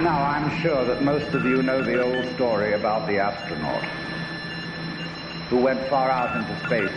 [0.00, 3.84] Now, I'm sure that most of you know the old story about the astronaut
[5.50, 6.90] who went far out into space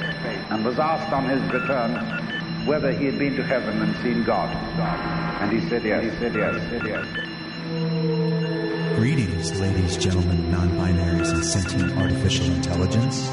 [0.50, 1.96] and was asked on his return
[2.66, 4.56] whether he had been to heaven and seen God.
[5.42, 6.02] And he said yes.
[6.06, 6.56] He said yes.
[6.56, 7.06] He said yes.
[8.96, 13.28] Greetings, ladies, gentlemen, non binaries, and sentient artificial intelligence.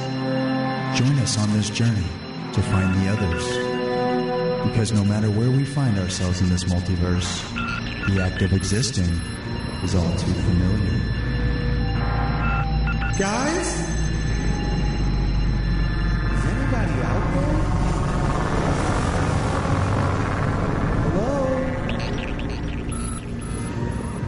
[0.98, 2.08] Join us on this journey
[2.54, 4.68] to find the others.
[4.68, 7.44] Because no matter where we find ourselves in this multiverse,
[8.12, 9.20] the act of existing
[9.82, 11.00] is all too familiar.
[13.18, 13.68] Guys?
[16.36, 17.56] Is anybody out there?
[21.06, 21.34] Hello?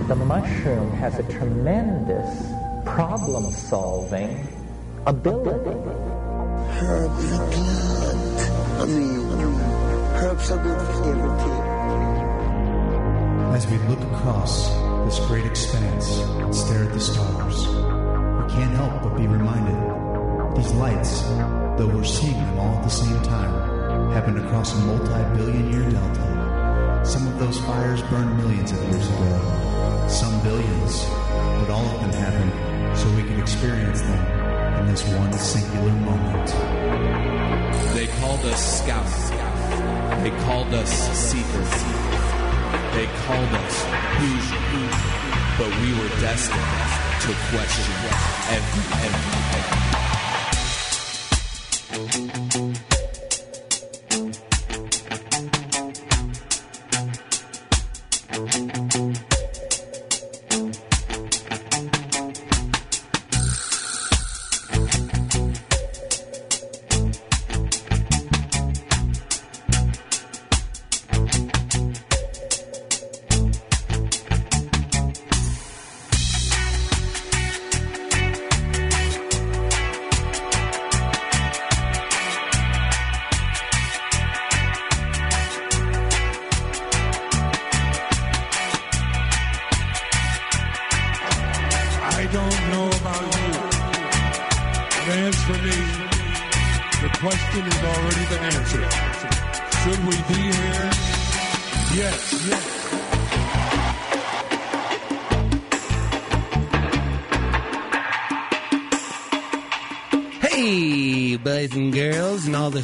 [0.08, 2.30] The mushroom has a tremendous
[2.86, 4.48] problem solving
[5.06, 5.76] ability.
[6.80, 8.16] Herbs are good.
[8.80, 9.20] I mean,
[10.16, 11.60] herbs are good for everything.
[13.52, 19.02] As we look across this great expanse and stare at the stars, we can't help
[19.02, 19.92] but be reminded
[20.56, 21.22] these lights,
[21.78, 25.90] though we're seeing them all at the same time, happened across a multi billion year
[25.90, 27.02] delta.
[27.04, 31.04] Some of those fires burned millions of years ago, some billions,
[31.58, 36.48] but all of them happened so we could experience them in this one singular moment.
[37.94, 39.30] They called us scouts.
[40.22, 42.11] They called us seekers.
[42.92, 43.84] They called us
[44.20, 44.62] Hoosier.
[45.56, 46.60] But we were destined
[47.24, 47.88] to question
[48.52, 49.14] everything.
[49.94, 50.11] I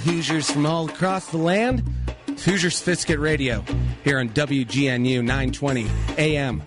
[0.09, 1.83] Hoosiers from all across the land.
[2.29, 3.63] It's Hoosier Sophisticate Radio
[4.05, 5.87] here on WGNU 920
[6.17, 6.63] AM.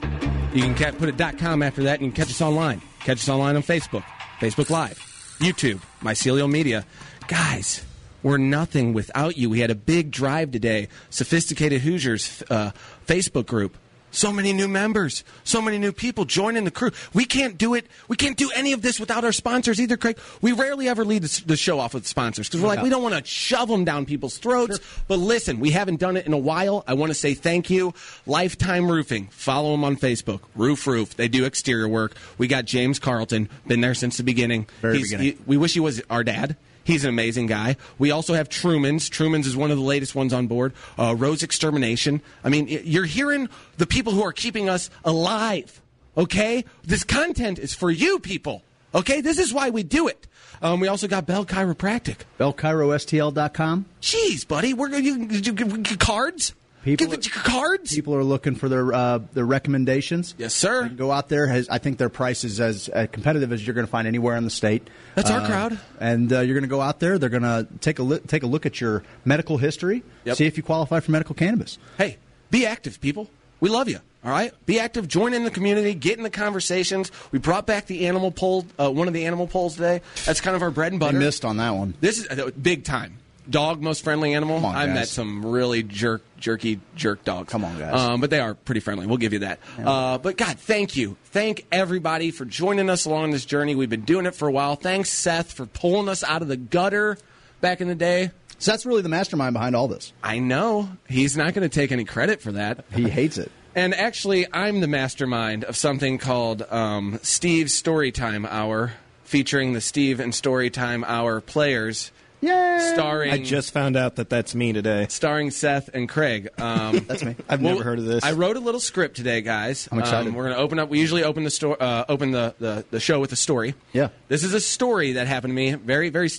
[0.53, 2.83] You can ca- put a .com after that, and you can catch us online.
[2.99, 4.03] Catch us online on Facebook,
[4.39, 4.99] Facebook Live,
[5.39, 6.85] YouTube, Mycelial Media.
[7.27, 7.83] Guys,
[8.21, 9.49] we're nothing without you.
[9.49, 10.87] We had a big drive today.
[11.09, 12.71] Sophisticated Hoosiers uh,
[13.07, 13.75] Facebook group.
[14.11, 16.91] So many new members, so many new people joining the crew.
[17.13, 17.85] We can't do it.
[18.07, 20.17] We can't do any of this without our sponsors either, Craig.
[20.41, 23.15] We rarely ever lead the show off with sponsors because we're like, we don't want
[23.15, 24.79] to shove them down people's throats.
[25.07, 26.83] But listen, we haven't done it in a while.
[26.87, 27.93] I want to say thank you.
[28.25, 29.27] Lifetime Roofing.
[29.31, 30.41] Follow them on Facebook.
[30.55, 31.15] Roof Roof.
[31.15, 32.15] They do exterior work.
[32.37, 33.49] We got James Carlton.
[33.67, 34.67] Been there since the beginning.
[34.81, 35.25] Very He's- beginning.
[35.33, 36.57] he- we wish he was our dad.
[36.83, 37.77] He's an amazing guy.
[37.99, 39.09] We also have Truman's.
[39.09, 40.73] Truman's is one of the latest ones on board.
[40.97, 42.21] Uh, Rose Extermination.
[42.43, 45.81] I mean, you're hearing the people who are keeping us alive.
[46.17, 48.63] Okay, this content is for you people.
[48.93, 50.27] Okay, this is why we do it.
[50.61, 52.17] Um, we also got Bell Chiropractic.
[52.39, 53.85] BellChiroSTL.com.
[54.01, 56.53] Jeez, buddy, we're you, you, you cards.
[56.83, 57.93] People, cards.
[57.93, 60.33] people are looking for their uh, their recommendations.
[60.37, 60.81] Yes, sir.
[60.83, 61.45] You can go out there.
[61.45, 64.35] Has, I think their price is as uh, competitive as you're going to find anywhere
[64.35, 64.89] in the state.
[65.15, 65.79] That's our Uh, crowd.
[65.99, 67.19] And uh, you're going to go out there.
[67.19, 70.03] They're going to take a li- take a look at your medical history.
[70.25, 70.37] Yep.
[70.37, 71.77] See if you qualify for medical cannabis.
[71.97, 72.17] Hey,
[72.49, 73.29] be active, people.
[73.59, 73.99] We love you.
[74.23, 75.07] All right, be active.
[75.07, 75.95] Join in the community.
[75.95, 77.11] Get in the conversations.
[77.31, 78.65] We brought back the animal poll.
[78.79, 80.01] Uh, one of the animal polls today.
[80.25, 81.17] That's kind of our bread and I butter.
[81.19, 81.95] missed on that one.
[82.01, 83.17] This is uh, big time.
[83.49, 84.57] Dog most friendly animal.
[84.65, 84.95] On, I guys.
[84.95, 87.51] met some really jerk, jerky, jerk dogs.
[87.51, 87.99] Come on, guys.
[87.99, 89.07] Um, but they are pretty friendly.
[89.07, 89.59] We'll give you that.
[89.83, 93.75] Uh, but God, thank you, thank everybody for joining us along this journey.
[93.75, 94.75] We've been doing it for a while.
[94.75, 97.17] Thanks, Seth, for pulling us out of the gutter
[97.61, 98.31] back in the day.
[98.59, 100.13] So that's really the mastermind behind all this.
[100.23, 102.85] I know he's not going to take any credit for that.
[102.93, 103.51] He hates it.
[103.73, 108.91] And actually, I'm the mastermind of something called um, Steve's Storytime Hour,
[109.23, 112.91] featuring the Steve and Storytime Hour players, Yay!
[112.93, 115.05] starring I just found out that that's me today.
[115.09, 116.49] starring Seth and Craig.
[116.59, 117.35] Um, That's me.
[117.47, 118.23] I've well, never heard of this.
[118.23, 119.87] I wrote a little script today, guys.
[119.91, 120.29] I'm excited.
[120.29, 120.89] Um, we're going to open up.
[120.89, 123.75] We usually open the sto- uh, open the, the, the show with a story.
[123.93, 124.09] Yeah.
[124.27, 125.73] This is a story that happened to me.
[125.73, 126.29] Very very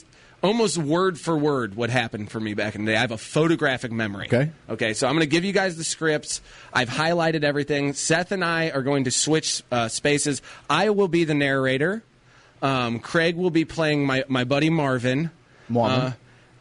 [0.43, 2.97] almost word for word what happened for me back in the day.
[2.97, 4.27] I have a photographic memory.
[4.27, 4.51] Okay.
[4.69, 6.41] Okay, so I'm going to give you guys the scripts.
[6.73, 7.93] I've highlighted everything.
[7.93, 10.43] Seth and I are going to switch uh, spaces.
[10.69, 12.03] I will be the narrator.
[12.61, 15.31] Um, Craig will be playing my, my buddy Marvin.
[15.73, 15.99] Marvin.
[16.01, 16.13] Uh,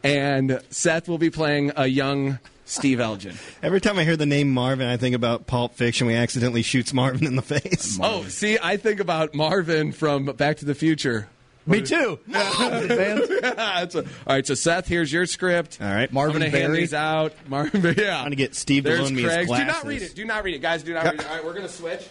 [0.04, 3.36] and Seth will be playing a young Steve Elgin.
[3.62, 6.06] Every time I hear the name Marvin, I think about Pulp Fiction.
[6.06, 7.98] We accidentally shoots Marvin in the face.
[8.02, 11.28] Oh, see, I think about Marvin from Back to the Future.
[11.64, 12.18] Me too.
[12.26, 15.78] That's a- all right, so Seth, here's your script.
[15.80, 16.12] All right.
[16.12, 17.34] Marvin I'm gonna hand these out.
[17.46, 18.18] Marvin, yeah.
[18.18, 19.50] I'm gonna get Steve to There's loan me his Craig's.
[19.50, 20.14] Do not read it.
[20.16, 20.82] Do not read it, guys.
[20.82, 21.26] Do not read it.
[21.28, 22.08] All right, we're gonna switch.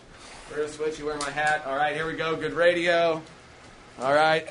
[0.50, 1.00] We're gonna switch.
[1.00, 1.64] You wear my hat.
[1.66, 2.38] All right, here we go.
[2.38, 3.22] Good radio.
[4.00, 4.48] All right.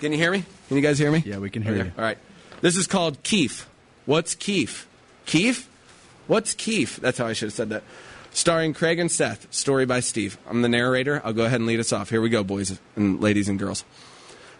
[0.00, 0.44] Can you hear me?
[0.72, 1.22] Can you guys hear me?
[1.26, 1.92] Yeah, we can hear Okay, you.
[1.98, 2.16] All right.
[2.62, 3.68] This is called Keef.
[4.06, 4.88] What's Keef?
[5.26, 5.68] Keef?
[6.28, 6.96] What's Keef?
[6.96, 7.82] That's how I should have said that.
[8.30, 9.52] Starring Craig and Seth.
[9.52, 10.38] Story by Steve.
[10.48, 11.20] I'm the narrator.
[11.26, 12.08] I'll go ahead and lead us off.
[12.08, 13.84] Here we go, boys and ladies and girls.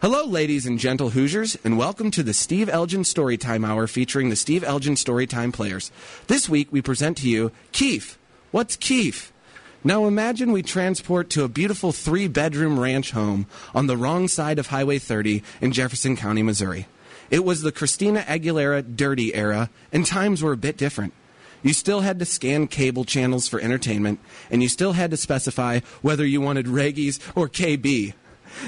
[0.03, 4.37] Hello, ladies and gentle Hoosiers, and welcome to the Steve Elgin Storytime Hour featuring the
[4.37, 5.91] Steve Elgin Storytime players.
[6.27, 8.19] This week we present to you Keef.
[8.51, 9.32] What's Keef?
[9.85, 14.61] Now imagine we transport to a beautiful three bedroom ranch home on the wrong side
[14.61, 16.87] of Highway 30 in Jefferson County, Missouri.
[17.31, 21.15] It was the Christina Aguilera dirty era, and times were a bit different.
[21.65, 24.21] You still had to scan cable channels for entertainment,
[24.53, 28.15] and you still had to specify whether you wanted Reggies or KB.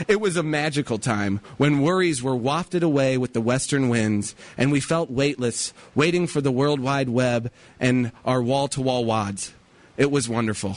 [0.09, 4.73] It was a magical time when worries were wafted away with the western winds, and
[4.73, 9.53] we felt weightless, waiting for the World Wide Web and our wall to wall wads.
[9.97, 10.77] It was wonderful.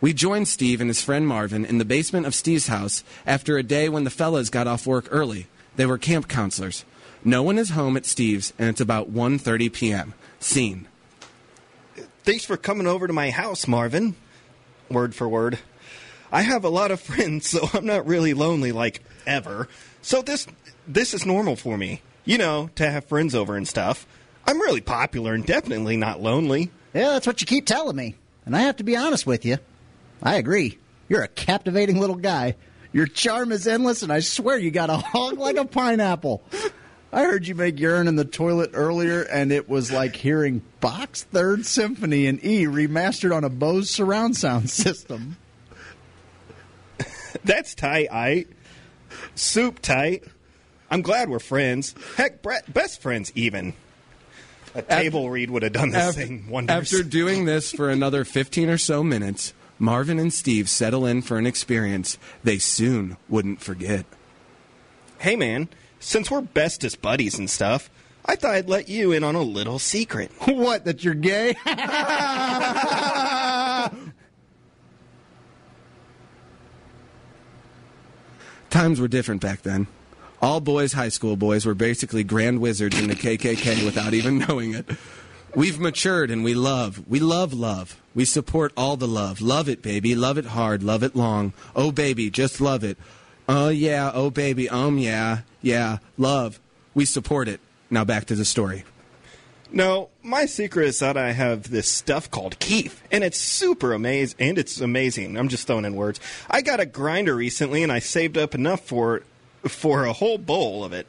[0.00, 3.64] We joined Steve and his friend Marvin in the basement of Steve's house after a
[3.64, 5.48] day when the fellas got off work early.
[5.74, 6.84] They were camp counselors.
[7.24, 10.14] No one is home at Steve's, and it's about 1.30 p.m.
[10.38, 10.86] Scene.
[12.22, 14.14] Thanks for coming over to my house, Marvin.
[14.88, 15.58] Word for word.
[16.30, 19.68] I have a lot of friends, so I'm not really lonely like ever.
[20.00, 20.46] So this
[20.86, 22.02] this is normal for me.
[22.24, 24.06] You know, to have friends over and stuff.
[24.46, 26.70] I'm really popular and definitely not lonely.
[26.94, 28.14] Yeah, that's what you keep telling me.
[28.46, 29.58] And I have to be honest with you.
[30.22, 30.78] I agree.
[31.08, 32.56] You're a captivating little guy.
[32.92, 36.42] Your charm is endless, and I swear you got a hog like a pineapple.
[37.12, 41.22] I heard you make urine in the toilet earlier, and it was like hearing Bach's
[41.24, 45.36] Third Symphony in E remastered on a Bose surround sound system.
[47.44, 48.46] That's tight, I.
[49.34, 50.24] Soup tight.
[50.90, 51.94] I'm glad we're friends.
[52.16, 53.74] Heck, Brett, best friends even.
[54.74, 56.74] A table read would have done the After, same wonders.
[56.94, 61.38] after doing this for another 15 or so minutes, Marvin and Steve settle in for
[61.38, 64.04] an experience they soon wouldn't forget.
[65.18, 65.68] hey man,
[66.00, 67.90] since we're bestest buddies and stuff,
[68.24, 70.30] I thought I'd let you in on a little secret.
[70.44, 71.54] what, that you're gay?
[78.70, 79.86] Times were different back then.
[80.42, 84.74] All boys high school boys were basically grand wizards in the KKK without even knowing
[84.74, 84.86] it.
[85.54, 87.08] We've matured and we love.
[87.08, 88.00] We love love.
[88.14, 89.40] We support all the love.
[89.40, 90.14] Love it, baby.
[90.14, 90.82] Love it hard.
[90.82, 91.52] Love it long.
[91.74, 92.98] Oh, baby, just love it.
[93.48, 94.10] Oh, yeah.
[94.12, 94.68] Oh, baby.
[94.68, 95.40] Um, yeah.
[95.62, 95.98] Yeah.
[96.16, 96.60] Love.
[96.94, 97.60] We support it.
[97.90, 98.84] Now back to the story.
[99.70, 104.36] No, my secret is that I have this stuff called Keef, and it's super amazing.
[104.38, 105.36] And it's amazing.
[105.36, 106.20] I'm just throwing in words.
[106.48, 109.22] I got a grinder recently, and I saved up enough for
[109.66, 111.06] for a whole bowl of it.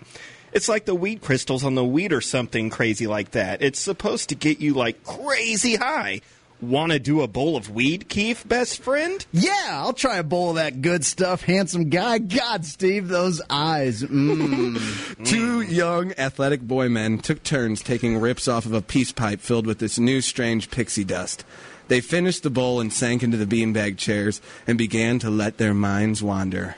[0.52, 3.62] It's like the weed crystals on the weed or something crazy like that.
[3.62, 6.22] It's supposed to get you like crazy high.
[6.62, 9.26] Want to do a bowl of weed, Keef, best friend?
[9.32, 12.18] yeah, I'll try a bowl of that good stuff, handsome guy.
[12.18, 14.04] God, Steve, those eyes.
[14.04, 14.78] Mmm.
[15.26, 19.66] Two young, athletic boy men took turns taking rips off of a peace pipe filled
[19.68, 21.46] with this new, strange pixie dust.
[21.88, 25.74] They finished the bowl and sank into the beanbag chairs and began to let their
[25.74, 26.76] minds wander.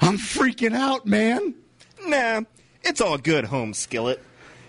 [0.00, 1.54] I'm freaking out, man.
[2.06, 2.42] Nah,
[2.82, 4.22] it's all good, home skillet.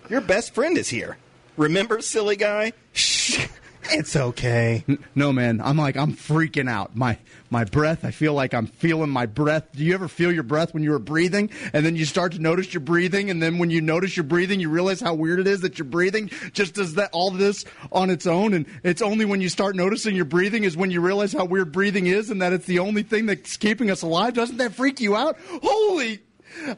[0.10, 1.18] Your best friend is here.
[1.58, 2.74] Remember, silly guy?
[2.94, 3.48] Shh.
[3.92, 4.84] It's okay.
[5.14, 5.62] No, man.
[5.62, 6.96] I'm like, I'm freaking out.
[6.96, 7.18] My
[7.50, 9.68] my breath, I feel like I'm feeling my breath.
[9.74, 11.50] Do you ever feel your breath when you were breathing?
[11.74, 14.60] And then you start to notice you're breathing, and then when you notice you're breathing,
[14.60, 16.30] you realize how weird it is that you're breathing.
[16.54, 20.16] Just does that all this on its own, and it's only when you start noticing
[20.16, 23.04] you're breathing is when you realize how weird breathing is, and that it's the only
[23.04, 24.34] thing that's keeping us alive.
[24.34, 25.38] Doesn't that freak you out?
[25.62, 26.22] Holy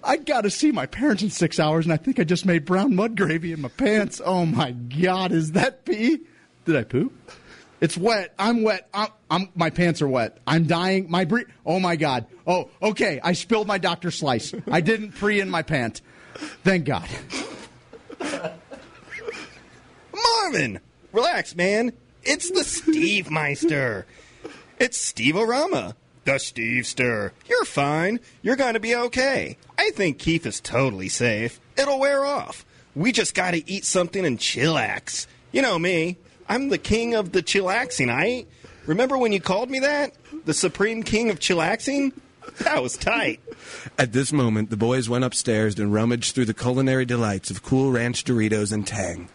[0.03, 2.65] I got to see my parents in six hours, and I think I just made
[2.65, 4.21] brown mud gravy in my pants.
[4.23, 6.19] Oh my God, is that pee?
[6.67, 7.13] Did I poop?
[7.79, 8.33] It's wet.
[8.37, 8.89] I'm wet.
[8.93, 10.37] I'm, I'm my pants are wet.
[10.45, 11.09] I'm dying.
[11.09, 12.25] My bre- Oh my God.
[12.45, 13.21] Oh, okay.
[13.23, 14.11] I spilled my Dr.
[14.11, 14.53] Slice.
[14.69, 16.01] I didn't pre in my pant.
[16.63, 17.07] Thank God.
[20.13, 20.79] Marvin,
[21.13, 21.93] relax, man.
[22.23, 24.05] It's the Steve Meister.
[24.77, 25.95] It's Steve Orama,
[26.25, 27.31] The Stevester.
[27.47, 28.19] You're fine.
[28.41, 29.57] You're going to be okay.
[29.77, 31.59] I think Keef is totally safe.
[31.77, 32.65] It'll wear off.
[32.95, 35.27] We just got to eat something and chillax.
[35.51, 36.17] You know me.
[36.49, 38.09] I'm the king of the chillaxing.
[38.09, 38.45] I.
[38.85, 40.13] Remember when you called me that?
[40.45, 42.13] The supreme king of chillaxing?
[42.59, 43.41] That was tight.
[43.97, 47.91] At this moment, the boys went upstairs and rummaged through the culinary delights of Cool
[47.91, 49.27] Ranch Doritos and Tang.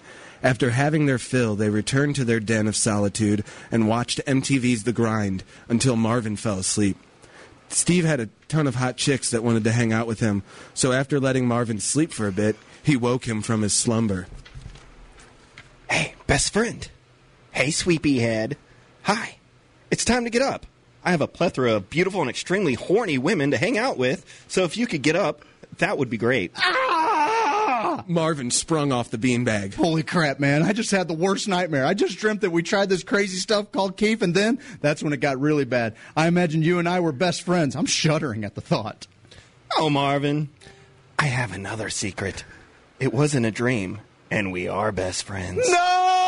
[0.42, 4.92] After having their fill, they returned to their den of solitude and watched MTV's The
[4.92, 6.96] Grind until Marvin fell asleep.
[7.68, 10.42] Steve had a ton of hot chicks that wanted to hang out with him,
[10.74, 14.26] so after letting Marvin sleep for a bit, he woke him from his slumber.
[15.88, 16.88] Hey, best friend.
[17.52, 18.56] Hey, sweepy head.
[19.02, 19.36] Hi.
[19.90, 20.66] It's time to get up.
[21.04, 24.64] I have a plethora of beautiful and extremely horny women to hang out with, so
[24.64, 25.44] if you could get up,
[25.78, 26.52] that would be great.
[26.56, 28.04] Ah!
[28.06, 29.74] Marvin sprung off the beanbag.
[29.74, 30.62] Holy crap, man.
[30.62, 31.84] I just had the worst nightmare.
[31.84, 35.12] I just dreamt that we tried this crazy stuff called Keef, and then that's when
[35.12, 35.94] it got really bad.
[36.16, 37.76] I imagined you and I were best friends.
[37.76, 39.06] I'm shuddering at the thought.
[39.76, 40.48] Oh, Marvin,
[41.18, 42.44] I have another secret.
[42.98, 45.68] It wasn't a dream, and we are best friends.
[45.68, 46.21] No!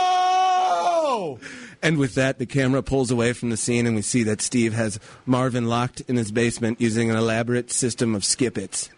[1.82, 4.72] And with that, the camera pulls away from the scene, and we see that Steve
[4.72, 8.88] has Marvin locked in his basement using an elaborate system of skip-its.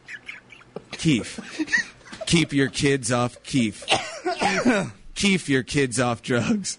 [0.93, 1.41] Keef.
[2.27, 3.85] Keep your kids off Keef.
[5.17, 6.79] Keep your kids off drugs.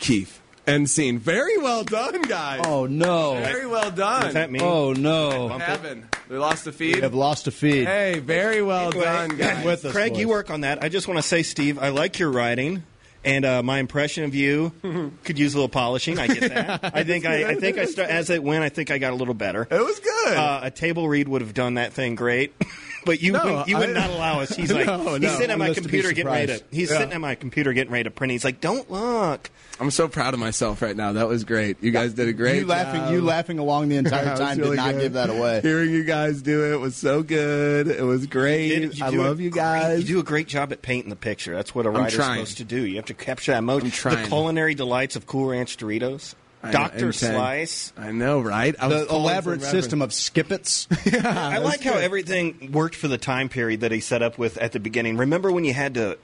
[0.00, 0.42] Keef.
[0.66, 1.18] End scene.
[1.18, 2.62] Very well done, guys.
[2.66, 3.34] Oh, no.
[3.34, 4.22] Very well done.
[4.24, 4.62] Does that mean?
[4.62, 5.48] Oh, no.
[5.48, 6.08] What happened?
[6.28, 6.96] We lost the feed?
[6.96, 7.86] We have lost a feed.
[7.86, 9.64] Hey, very well Anyway, done, guys.
[9.64, 10.20] With Craig, boys.
[10.20, 10.82] you work on that.
[10.82, 12.82] I just want to say, Steve, I like your writing.
[13.24, 14.72] And uh, my impression of you
[15.24, 16.18] could use a little polishing.
[16.18, 16.94] I get that.
[16.94, 18.62] I think I, I think I start, as it went.
[18.64, 19.66] I think I got a little better.
[19.70, 20.36] It was good.
[20.36, 22.52] Uh, a table read would have done that thing great,
[23.04, 24.54] but you No, wouldn't, you would not allow us.
[24.54, 25.28] He's like No, he's no.
[25.34, 26.64] sitting at my Want us to be computer getting ready to.
[26.70, 26.98] He's Yeah.
[26.98, 28.30] sitting at my computer getting ready to print.
[28.32, 31.12] He's like, "Don't look." I'm so proud of myself right now.
[31.12, 31.82] That was great.
[31.82, 33.12] You guys did a great you laughing, job.
[33.12, 35.00] you laughing along the entire time really did not good.
[35.00, 35.60] give that away.
[35.62, 37.88] Hearing you guys do it was so good.
[37.88, 38.68] It was great.
[38.68, 39.98] Did- I love you great- guys.
[40.00, 41.54] you do a great job at painting the picture.
[41.54, 42.86] That's what a I'm writer's supposed to do.
[42.86, 44.10] You have to capture that emotion.
[44.10, 47.12] The culinary delights of Cool Ranch Doritos, I know, Doctor.
[47.12, 47.92] Slice.
[47.96, 48.74] I know, right?
[48.78, 50.86] I The pulling elaborate system of skippets.
[51.24, 54.72] I like how everything worked for the time period that he set up with at
[54.72, 55.16] the beginning.
[55.16, 56.18] Remember when you had to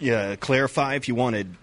[0.00, 1.54] yeah, clarify if you wanted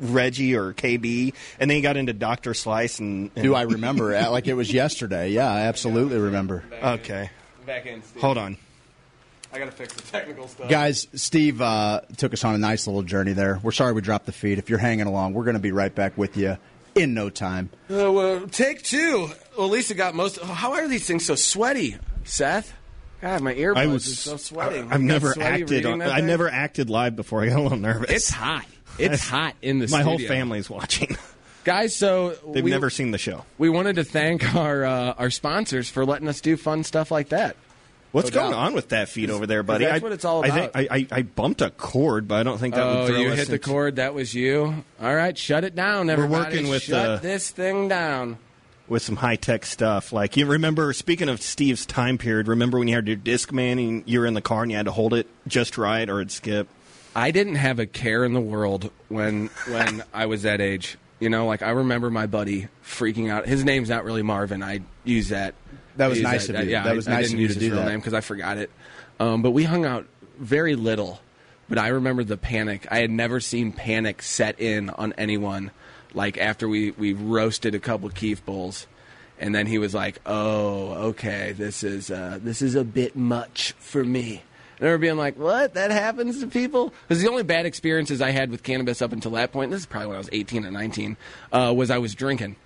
[0.00, 4.12] Reggie or KB, and then you got into Doctor Slice and, and Do I remember?
[4.30, 5.30] Like it was yesterday.
[5.30, 6.64] Yeah, I absolutely remember.
[6.82, 7.30] Okay,
[7.66, 8.22] Back in, Steve.
[8.22, 8.56] hold on.
[9.52, 10.68] I gotta fix the technical stuff.
[10.70, 13.58] Guys, Steve uh, took us on a nice little journey there.
[13.62, 14.58] We're sorry we dropped the feed.
[14.58, 16.56] If you're hanging along, we're going to be right back with you
[16.94, 17.70] in no time.
[17.90, 19.30] Uh, well, take two.
[19.58, 20.38] Well, Lisa got most.
[20.42, 22.72] Oh, how are these things so sweaty, Seth?
[23.20, 24.78] God, my earbuds I are so sweaty.
[24.78, 25.84] I, You have never acted.
[25.84, 27.42] On, I never acted live before.
[27.42, 28.10] I got a little nervous.
[28.10, 28.64] It's hot.
[28.98, 30.28] It's hot in the My whole studio.
[30.34, 31.16] family's watching.
[31.64, 31.94] guys.
[31.94, 33.44] So They've we, never seen the show.
[33.58, 37.28] We wanted to thank our uh, our sponsors for letting us do fun stuff like
[37.30, 37.56] that.
[38.12, 39.84] What's going on with that feed over there, buddy?
[39.84, 40.90] that's I, what it's all I think about.
[40.90, 43.30] I, I, I bumped a cord, but I don't think that oh, would throw you
[43.30, 43.96] hit the cord.
[43.96, 44.84] That was you.
[45.00, 46.32] All right, shut it down, everybody.
[46.32, 48.38] We're working with, shut uh, this thing down.
[48.88, 50.12] with some high tech stuff.
[50.12, 53.78] Like you remember, speaking of Steve's time period, remember when you had your disc man
[53.78, 56.20] and you were in the car and you had to hold it just right or
[56.20, 56.68] it'd skip.
[57.14, 60.98] I didn't have a care in the world when when I was that age.
[61.20, 63.46] You know, like I remember my buddy freaking out.
[63.46, 64.62] His name's not really Marvin.
[64.62, 65.54] I use that.
[66.00, 66.70] That was nice of you.
[66.70, 67.90] Yeah, That was I, I nice didn't of you use to his do real that.
[67.90, 68.70] name because I forgot it.
[69.20, 70.06] Um, but we hung out
[70.38, 71.20] very little.
[71.68, 72.88] But I remember the panic.
[72.90, 75.70] I had never seen panic set in on anyone.
[76.14, 78.88] Like after we we roasted a couple Keef bowls,
[79.38, 83.72] and then he was like, "Oh, okay, this is uh, this is a bit much
[83.78, 84.42] for me."
[84.80, 85.74] I remember being like, "What?
[85.74, 89.30] That happens to people?" Because the only bad experiences I had with cannabis up until
[89.32, 91.16] that point, this is probably when I was 18 or 19,
[91.52, 92.56] uh, was I was drinking.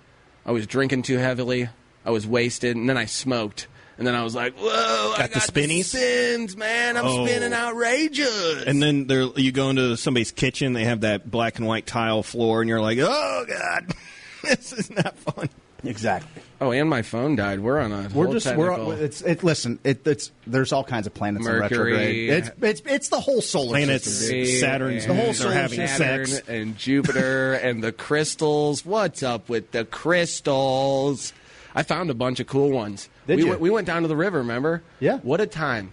[0.47, 1.69] I was drinking too heavily.
[2.05, 3.67] I was wasted, and then I smoked.
[3.97, 5.13] And then I was like, "Whoa!
[5.15, 5.87] I Got the got spinnies?
[5.87, 6.97] spins, man!
[6.97, 7.25] I'm Oh.
[7.25, 11.65] spinning outrageous." And then there, you go into somebody's kitchen, they have that black and
[11.67, 13.93] white tile floor, and you're like, oh god,
[14.43, 15.47] this is not fun.
[15.85, 16.41] Exactly.
[16.59, 17.59] oh, and my phone died.
[17.59, 19.43] We're on a We're whole just technical- we're it's it.
[19.43, 21.61] Listen, it, it's there's all kinds of planets Mercury.
[21.61, 22.29] in retrograde.
[22.31, 24.39] It's it's it's the whole solar Planets, system.
[24.39, 24.59] dude.
[24.59, 26.49] Saturn's, the whole solar having Saturn sex.
[26.49, 28.83] and Jupiter and the crystals.
[28.85, 31.31] What's up with the crystals?
[31.75, 33.09] I found a bunch of cool ones.
[33.27, 33.49] Did we you?
[33.49, 34.37] Went, we went down to the river.
[34.39, 34.81] Remember?
[34.99, 35.17] Yeah.
[35.19, 35.91] What a time.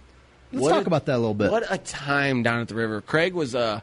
[0.51, 1.51] Let's What talk a- about that a little bit.
[1.51, 3.01] What a time down at the river.
[3.01, 3.81] Craig was uh,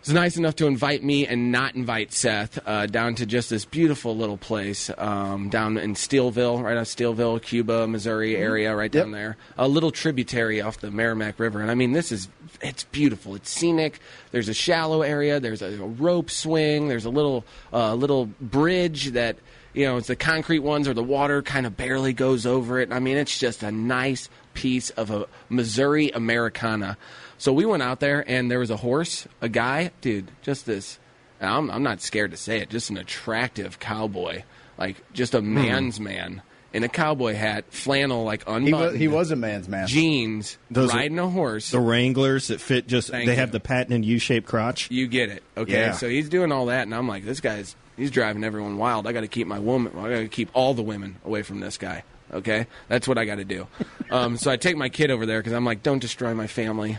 [0.00, 3.64] was nice enough to invite me and not invite Seth uh, down to just this
[3.64, 9.10] beautiful little place um, down in Steelville, right off Steelville, Cuba, Missouri area, right down
[9.10, 9.14] Yep.
[9.14, 9.36] there.
[9.58, 12.28] A little tributary off the Meramec River, and I mean, this is
[12.60, 13.34] it's beautiful.
[13.36, 14.00] It's scenic.
[14.32, 15.38] There's a shallow area.
[15.38, 16.88] There's a, a rope swing.
[16.88, 19.36] There's a little uh, little bridge that
[19.74, 22.92] You know, it's the concrete ones or the water kind of barely goes over it.
[22.92, 26.98] I mean, it's just a nice piece of a Missouri Americana.
[27.38, 30.98] So we went out there and there was a horse, a guy, dude, just this.
[31.40, 34.44] I'm, I'm not scared to say it, just an attractive cowboy,
[34.78, 35.54] like just a hmm.
[35.54, 38.92] man's man in a cowboy hat, flannel, like He unbuttoned.
[38.92, 39.86] was, he was a man's man.
[39.86, 41.70] jeans, Those are- riding a horse.
[41.70, 43.38] The Wranglers that fit just Thank they you.
[43.38, 44.90] have the patented U-shaped crotch.
[44.90, 45.72] You get it, okay?
[45.72, 45.92] Yeah.
[45.92, 49.06] So he's doing all that, and I'm like, this guy's he's driving everyone wild.
[49.06, 49.92] I got to keep my woman.
[49.96, 52.04] I got to keep all the women away from this guy.
[52.32, 53.66] Okay, that's what I got to do.
[54.10, 56.98] um, so I take my kid over there because I'm like, don't destroy my family.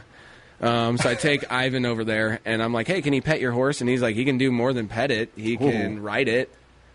[0.61, 3.51] Um, so I take Ivan over there, and I'm like, hey, can he pet your
[3.51, 3.81] horse?
[3.81, 5.31] And he's like, he can do more than pet it.
[5.35, 6.53] He can ride it.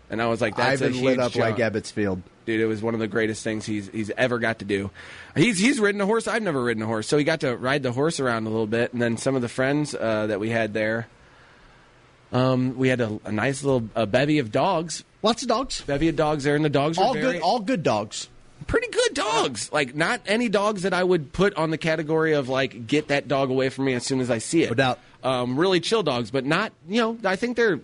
[0.09, 1.75] And I was like, that's a Ivan huge lit up like jump.
[1.75, 2.23] Ebbets Field.
[2.45, 4.89] Dude, it was one of the greatest things he's he's ever got to do.
[5.35, 6.27] He's he's ridden a horse.
[6.27, 8.65] I've never ridden a horse, so he got to ride the horse around a little
[8.65, 8.91] bit.
[8.91, 11.07] And then some of the friends uh, that we had there,
[12.31, 15.03] um, we had a, a nice little a bevy of dogs.
[15.23, 15.81] Lots of dogs.
[15.81, 17.41] Bevy of dogs there, and the dogs were All very, good.
[17.41, 18.29] All good dogs.
[18.67, 19.71] pretty good dogs.
[19.71, 23.27] Like not any dogs that I would put on the category of like get that
[23.27, 24.69] dog away from me as soon as I see it.
[24.69, 24.99] No doubt.
[25.23, 27.17] Um, really chill dogs, but not you know.
[27.25, 27.81] I think they're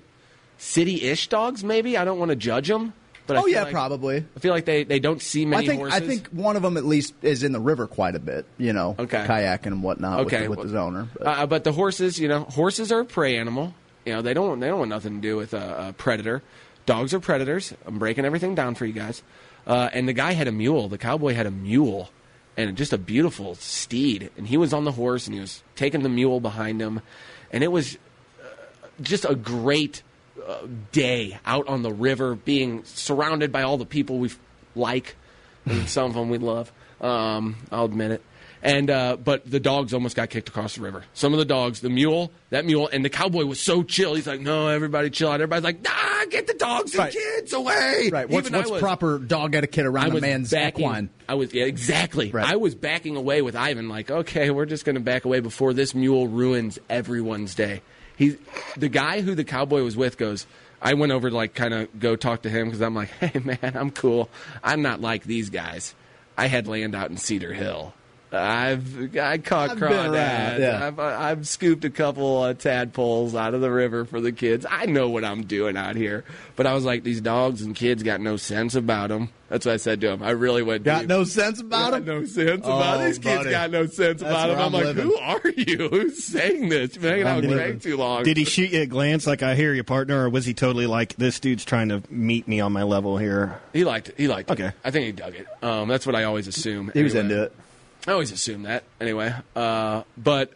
[0.58, 1.64] city-ish dogs.
[1.64, 2.94] Maybe I don't want to judge them.
[3.28, 4.24] But I Oh yeah, like- probably.
[4.36, 6.02] I feel like they, they don't see many I think horses.
[6.02, 8.46] I think one of them at least is in the river quite a bit.
[8.60, 9.26] You know, Okay.
[9.28, 11.10] kayaking and whatnot okay, with, with his owner.
[11.18, 13.74] But Uh, but the horses, you know, horses are a prey animal.
[14.06, 16.44] You know, they don't they don't want nothing to do with a, a predator.
[16.86, 17.74] Dogs are predators.
[17.86, 19.24] I'm breaking everything down for you guys.
[19.66, 20.88] Uh, and the guy had a mule.
[20.88, 22.12] The cowboy had a mule,
[22.56, 24.30] and just a beautiful steed.
[24.38, 27.02] And he was on the horse, and he was taking the mule behind him,
[27.52, 27.98] and it was
[28.40, 30.04] uh, just a great
[30.48, 34.30] uh, day out on the river, being surrounded by all the people we
[34.76, 35.16] like,
[35.66, 36.72] and some of them we love.
[37.02, 38.24] Um, I'll admit it.
[38.66, 41.04] And uh, but the dogs almost got kicked across the river.
[41.14, 44.16] Some of the dogs, the mule, that mule, and the cowboy was so chill.
[44.16, 47.14] He's like, "No, everybody chill out." Everybody's like, "Nah, get the dogs and Right.
[47.14, 51.10] kids away." right, what's what's was- proper dog etiquette around a man's backing, equine?
[51.30, 52.32] I was yeah, exactly.
[52.32, 52.44] Right.
[52.44, 55.74] I was backing away with Ivan, like, okay, we're just going to back away before
[55.74, 57.84] this mule ruins everyone's day.
[58.18, 58.38] He,
[58.78, 60.48] the guy who the cowboy was with, goes.
[60.82, 63.40] I went over to like kind of go talk to him because I'm like, hey
[63.40, 64.28] man, I'm cool.
[64.64, 65.94] I'm not like these guys.
[66.36, 67.94] I had land out in Cedar Hill.
[68.36, 70.60] I've I caught I've crawdads.
[70.60, 70.86] yeah.
[70.88, 74.66] I've, I've scooped a couple uh, tadpoles out of the river for the kids.
[74.70, 76.24] I know what I'm doing out here.
[76.56, 79.30] But I was like, these dogs and kids got no sense about them.
[79.50, 80.24] That's what I said to him.
[80.24, 81.10] I really went Got deep.
[81.10, 82.06] no sense about Got him.
[82.06, 83.06] no sense about Oh, it.
[83.08, 84.56] These kids got no sense That's about him.
[84.58, 85.04] I'm, I'm like, living.
[85.06, 85.90] who are you?
[85.92, 86.96] Who's saying this?
[86.96, 87.80] You've been hanging out with I'm Greg living.
[87.80, 88.24] too long.
[88.24, 90.88] Did he shoot you a glance like I hear you, partner, or was he totally
[90.88, 93.60] like this dude's trying to meet me on my level here?
[93.72, 94.16] He liked it.
[94.18, 94.68] He liked Okay.
[94.68, 94.74] it.
[94.84, 95.46] I think he dug it.
[95.62, 96.90] Um, that's what I always assume.
[96.94, 97.54] He was into it.
[98.08, 98.84] I always assume that.
[99.02, 100.52] Anyway, uh, but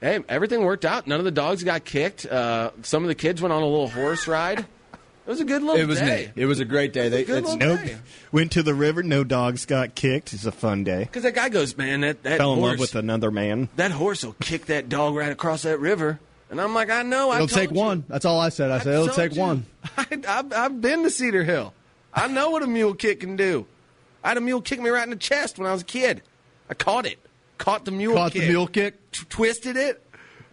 [0.00, 1.06] hey, everything worked out.
[1.06, 2.24] None of the dogs got kicked.
[2.26, 4.60] Uh, some of the kids went on a little horse ride.
[4.60, 6.30] It was a good little It was day.
[6.36, 6.42] neat.
[6.42, 7.08] It was a great day.
[7.08, 7.80] They, it's- Nope.
[7.80, 7.96] day.
[8.30, 9.02] Went to the river.
[9.02, 10.32] No dogs got kicked.
[10.32, 11.00] It's a fun day.
[11.00, 13.68] Because that guy goes, man, that, that Fell in love with another man.
[13.76, 16.20] that horse will kick that dog right across that river.
[16.48, 17.30] And I'm like, I know.
[17.30, 17.76] I it'll told take you.
[17.76, 18.04] one.
[18.08, 18.70] That's all I said.
[18.70, 19.40] I, I said it'll take you.
[19.40, 19.66] one.
[19.96, 21.74] I, I've, I've been to Cedar Hill.
[22.14, 23.66] I know what a mule kick can do.
[24.22, 26.22] I had a mule kick me right in the chest when I was a kid.
[26.70, 27.18] I caught it.
[27.58, 28.42] Caught the mule Caught kick.
[28.42, 29.12] the mule kick.
[29.12, 30.02] T- twisted it.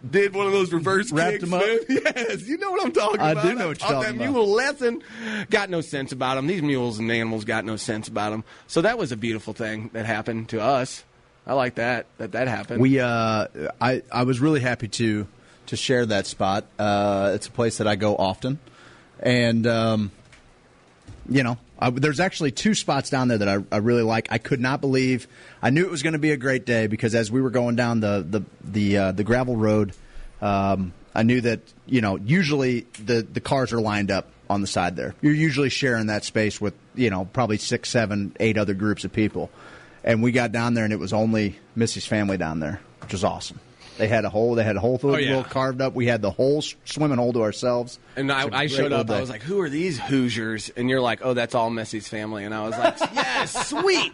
[0.08, 1.60] Did one of those reverse Wrapped kicks, him up?
[1.62, 1.78] man.
[1.88, 3.42] Yes, you know what I'm talking I about.
[3.44, 4.32] do know what you're taught talking that about.
[4.32, 5.02] mule lesson.
[5.50, 6.46] Got no sense about them.
[6.46, 8.44] These mules and animals got no sense about them.
[8.66, 11.04] So that was a beautiful thing that happened to us.
[11.46, 12.80] I like that that that happened.
[12.80, 13.46] We, uh,
[13.80, 15.26] I, I was really happy to
[15.66, 16.66] to share that spot.
[16.78, 18.58] Uh, it's a place that I go often,
[19.20, 20.10] and um,
[21.28, 21.56] you know,
[21.92, 24.28] There's actually two spots down there that I, I really like.
[24.30, 25.26] I could not believe
[25.60, 27.76] I knew it was going to be a great day because as we were going
[27.76, 29.92] down the the the, uh, the gravel road,
[30.40, 34.66] um, I knew that you know usually the the cars are lined up on the
[34.66, 35.14] side there.
[35.20, 39.12] You're usually sharing that space with you know probably six, seven, eight other groups of
[39.12, 39.50] people,
[40.02, 43.24] and we got down there and it was only Missy's family down there, which was
[43.24, 43.60] awesome.
[43.96, 44.54] They had a hole.
[44.56, 45.28] They had a whole Oh, yeah.
[45.28, 45.94] little carved up.
[45.94, 47.98] We had the whole swimming hole to ourselves.
[48.16, 49.08] And I, I showed up.
[49.10, 52.44] I was like, "Who are these Hoosiers?" And you're like, "Oh, that's all Messy's family."
[52.44, 54.12] And I was like, "Yes, sweet,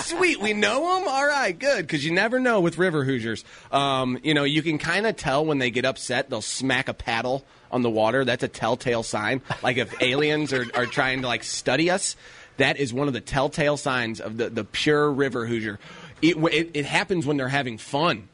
[0.00, 0.40] sweet.
[0.40, 1.08] We know them.
[1.08, 3.44] All right, good." Because you never know with River Hoosiers.
[3.72, 6.28] Um, you know, you can kind of tell when they get upset.
[6.30, 8.24] They'll smack a paddle on the water.
[8.24, 9.40] That's a telltale sign.
[9.62, 12.16] Like if aliens are, are trying to like study us,
[12.58, 15.78] that is one of the telltale signs of the the pure River Hoosier.
[16.20, 18.28] It, it, it happens when they're having fun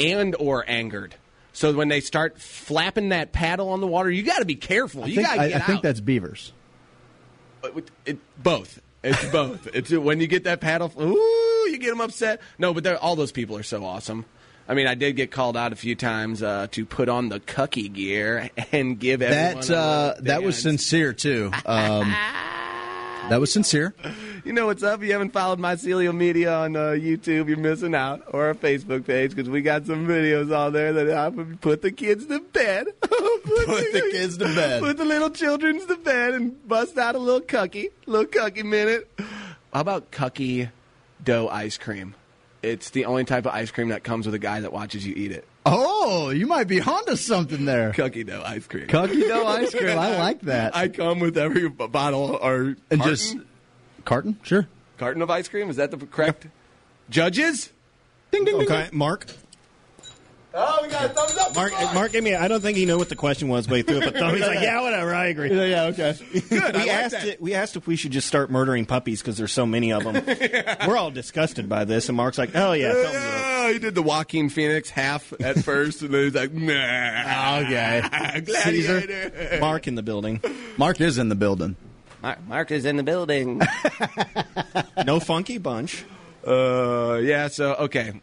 [0.00, 1.14] and or angered.
[1.52, 5.04] So when they start flapping that paddle on the water, you got to be careful.
[5.04, 5.82] I you think, got to I, get I think out.
[5.82, 6.52] that's beavers.
[7.64, 8.80] It- it- both.
[9.02, 9.66] It's both.
[9.74, 10.92] It's when you get that paddle.
[11.00, 12.40] Ooh, you get them upset.
[12.58, 14.24] No, but all those people are so awesome.
[14.68, 17.40] I mean, I did get called out a few times uh, to put on the
[17.40, 19.66] cucky gear and give everyone.
[19.66, 21.50] That uh, that was sincere too.
[21.66, 22.14] Um,
[23.28, 23.94] that was sincere.
[24.44, 25.00] You know what's up?
[25.00, 29.06] If you haven't followed Mycelial Media on uh, YouTube, you're missing out, or our Facebook
[29.06, 31.30] page, because we got some videos on there that I
[31.60, 32.86] put the kids to bed.
[33.00, 34.80] put, the kids to bed.
[34.80, 39.08] Put the little children to bed and bust out a little cucky, little cucky minute.
[39.72, 40.70] How about cucky
[41.22, 42.14] dough ice cream?
[42.62, 45.14] It's the only type of ice cream that comes with a guy that watches you
[45.16, 45.46] eat it.
[45.66, 47.92] Oh, you might be onto something there.
[47.92, 48.86] Cookie dough ice cream.
[48.86, 49.98] Cookie dough ice cream.
[49.98, 50.74] I like that.
[50.74, 53.36] I come with every b- bottle or and carton, just
[54.04, 54.68] carton, sure.
[54.96, 55.68] carton of ice cream.
[55.68, 56.46] Is that the correct?
[57.10, 57.70] Judges?
[58.30, 59.26] Ding ding Okay, Mark.
[60.52, 61.54] Oh, we got a thumbs up.
[61.54, 62.34] Mark, eh, Mark gave me.
[62.34, 64.32] I don't think he knew what the question was, but he threw up a thumb.
[64.34, 65.14] He's like, "Yeah, whatever.
[65.14, 66.16] I agree." Yeah, yeah, okay.
[66.48, 66.62] Good.
[66.62, 67.26] I we like asked that.
[67.26, 70.02] it, we asked if we should just start murdering puppies because there's so many of
[70.02, 70.24] them.
[70.88, 74.02] We're all disgusted by this, and Mark's like, "Oh yeah, thumbs up." He did the
[74.02, 77.60] Joaquin Phoenix half at first, and then he's like, nah.
[77.64, 78.02] Okay.
[78.44, 79.58] Gladiator.
[79.60, 80.40] Mark in the building.
[80.76, 81.76] Mark is in the building.
[82.22, 83.60] Mark, Mark is in the building.
[85.06, 86.04] No funky bunch.
[86.46, 88.20] uh, yeah, so, okay.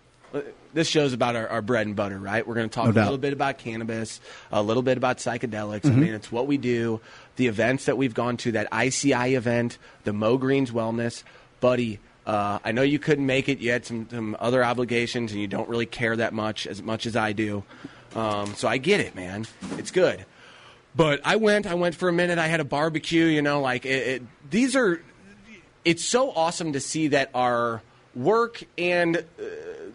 [0.73, 2.47] This show's about our, our bread and butter, right?
[2.47, 5.87] We're going to talk No a little bit about cannabis, a little bit about psychedelics.
[5.87, 7.01] I mean, it's what we do,
[7.37, 11.23] the events that we've gone to, that ICI event, the Mo Greens Wellness.
[11.61, 13.59] Buddy, uh, I know you couldn't make it.
[13.59, 17.05] You had some, some other obligations, and you don't really care that much, as much
[17.05, 17.63] as I do.
[18.15, 19.45] Um, so I get it, man.
[19.77, 20.25] It's good.
[20.93, 21.65] But I went.
[21.65, 22.37] I went for a minute.
[22.37, 23.23] I had a barbecue.
[23.23, 25.01] You know, like it, it, these are.
[25.85, 27.81] It's so awesome to see that our
[28.13, 29.43] work and uh,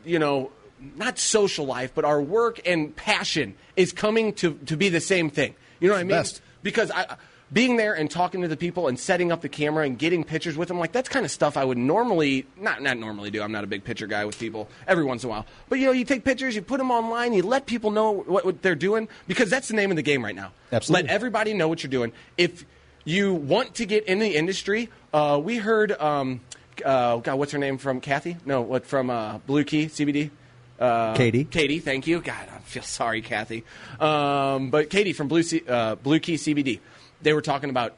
[0.03, 0.53] you know
[0.97, 5.29] not social life, but our work and passion is coming to to be the same
[5.29, 5.55] thing.
[5.81, 6.17] You know what I mean?
[6.17, 6.41] best.
[6.63, 7.17] Because I.
[7.53, 10.57] Being there and talking to the people and setting up the camera and getting pictures
[10.57, 13.43] with them, like that's kind of stuff I would normally not not normally do.
[13.43, 15.87] I'm not a big picture guy with people every once in a while, but you
[15.87, 18.75] know, you take pictures, you put them online, you let people know what, what they're
[18.75, 20.53] doing because that's the name of the game right now.
[20.73, 21.09] Absolutely.
[21.09, 22.13] Let everybody know what you're doing.
[22.39, 22.65] If
[23.05, 26.41] you want to get in the industry, uh, we heard, um,
[26.85, 28.37] uh, God, what's her name from Kathy?
[28.47, 30.31] No, what from uh, Blue Key CBD?
[30.79, 31.45] Uh, Katie.
[31.45, 32.21] Katie, thank you.
[32.21, 33.63] God, I feel sorry, Kathy.
[34.01, 36.81] Um, but Katie from Blue, C- uh, Blue Key CBD,
[37.23, 37.95] they were talking about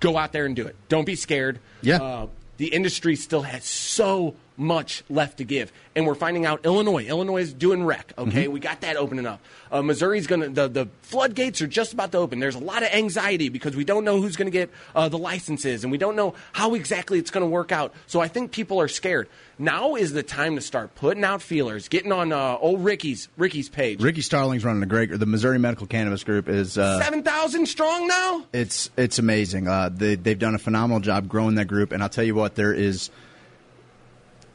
[0.00, 0.76] go out there and do it.
[0.88, 1.58] Don't be scared.
[1.80, 2.02] Yeah.
[2.02, 2.26] Uh,
[2.58, 7.04] the industry still has so much left to give, and we're finding out Illinois.
[7.06, 8.12] Illinois is doing rec.
[8.16, 9.40] Okay, we got that opening up.
[9.70, 10.48] Uh, Missouri's gonna.
[10.48, 12.38] The, the floodgates are just about to open.
[12.38, 15.18] There's a lot of anxiety because we don't know who's going to get uh, the
[15.18, 17.94] licenses, and we don't know how exactly it's going to work out.
[18.06, 19.28] So I think people are scared.
[19.62, 23.68] Now is the time to start putting out feelers, getting on uh, old Ricky's Ricky's
[23.68, 24.02] page.
[24.02, 25.16] Ricky Starling's running a great.
[25.16, 26.76] The Missouri Medical Cannabis Group is.
[26.76, 28.44] Uh, Seven thousand strong now.
[28.52, 29.68] It's it's amazing.
[29.68, 32.56] Uh, they they've done a phenomenal job growing that group, and I'll tell you what,
[32.56, 33.10] there is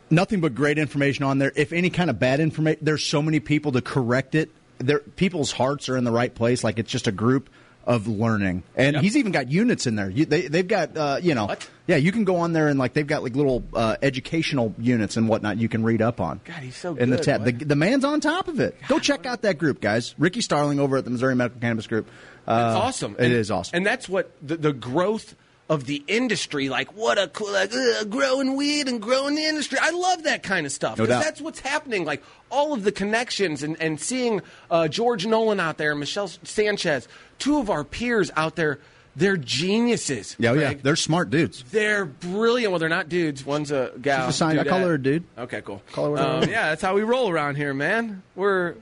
[0.10, 1.54] nothing but great information on there.
[1.56, 4.52] If any kind of bad information, there's so many people to correct it.
[4.80, 6.66] There, people's hearts are in the right place.
[6.66, 7.50] Like it's just a group
[7.88, 9.04] of learning, and Yep.
[9.04, 10.10] he's even got units in there.
[10.10, 11.68] You, they they've got uh, you know, What?
[11.88, 15.16] yeah, you can go on there and like they've got like little uh, educational units
[15.18, 16.42] and whatnot you can read up on.
[16.44, 17.24] God, he's so in the good.
[17.24, 17.46] tab.
[17.46, 17.68] The, What?
[17.70, 18.76] the man's on top of it.
[18.90, 20.14] Go check out that group, guys.
[20.18, 22.10] Ricky Starling over at the Missouri Medical Cannabis Group.
[22.46, 23.16] Uh, It's awesome.
[23.18, 23.78] It and, is awesome.
[23.78, 25.36] and that's what the, the growth
[25.70, 26.70] of the industry.
[26.70, 29.78] Like what a cool, like uh, growing weed and growing the industry.
[29.82, 32.06] I love that kind of stuff No that's what's happening.
[32.06, 37.10] Like all of the connections and and seeing uh, George Nolan out there, Michelle Sanchez,
[37.40, 38.80] two of our peers out there.
[39.16, 40.36] They're geniuses.
[40.38, 41.64] Yeah, oh, yeah, they're smart dudes.
[41.72, 42.72] They're brilliant.
[42.72, 43.44] Well, they're not dudes.
[43.44, 44.28] One's a gal.
[44.28, 45.24] She's a sign- I call her a dude.
[45.38, 45.82] Okay, cool.
[45.92, 48.22] Call her whatever Um, yeah, that's how we roll around here, man.
[48.36, 48.76] We're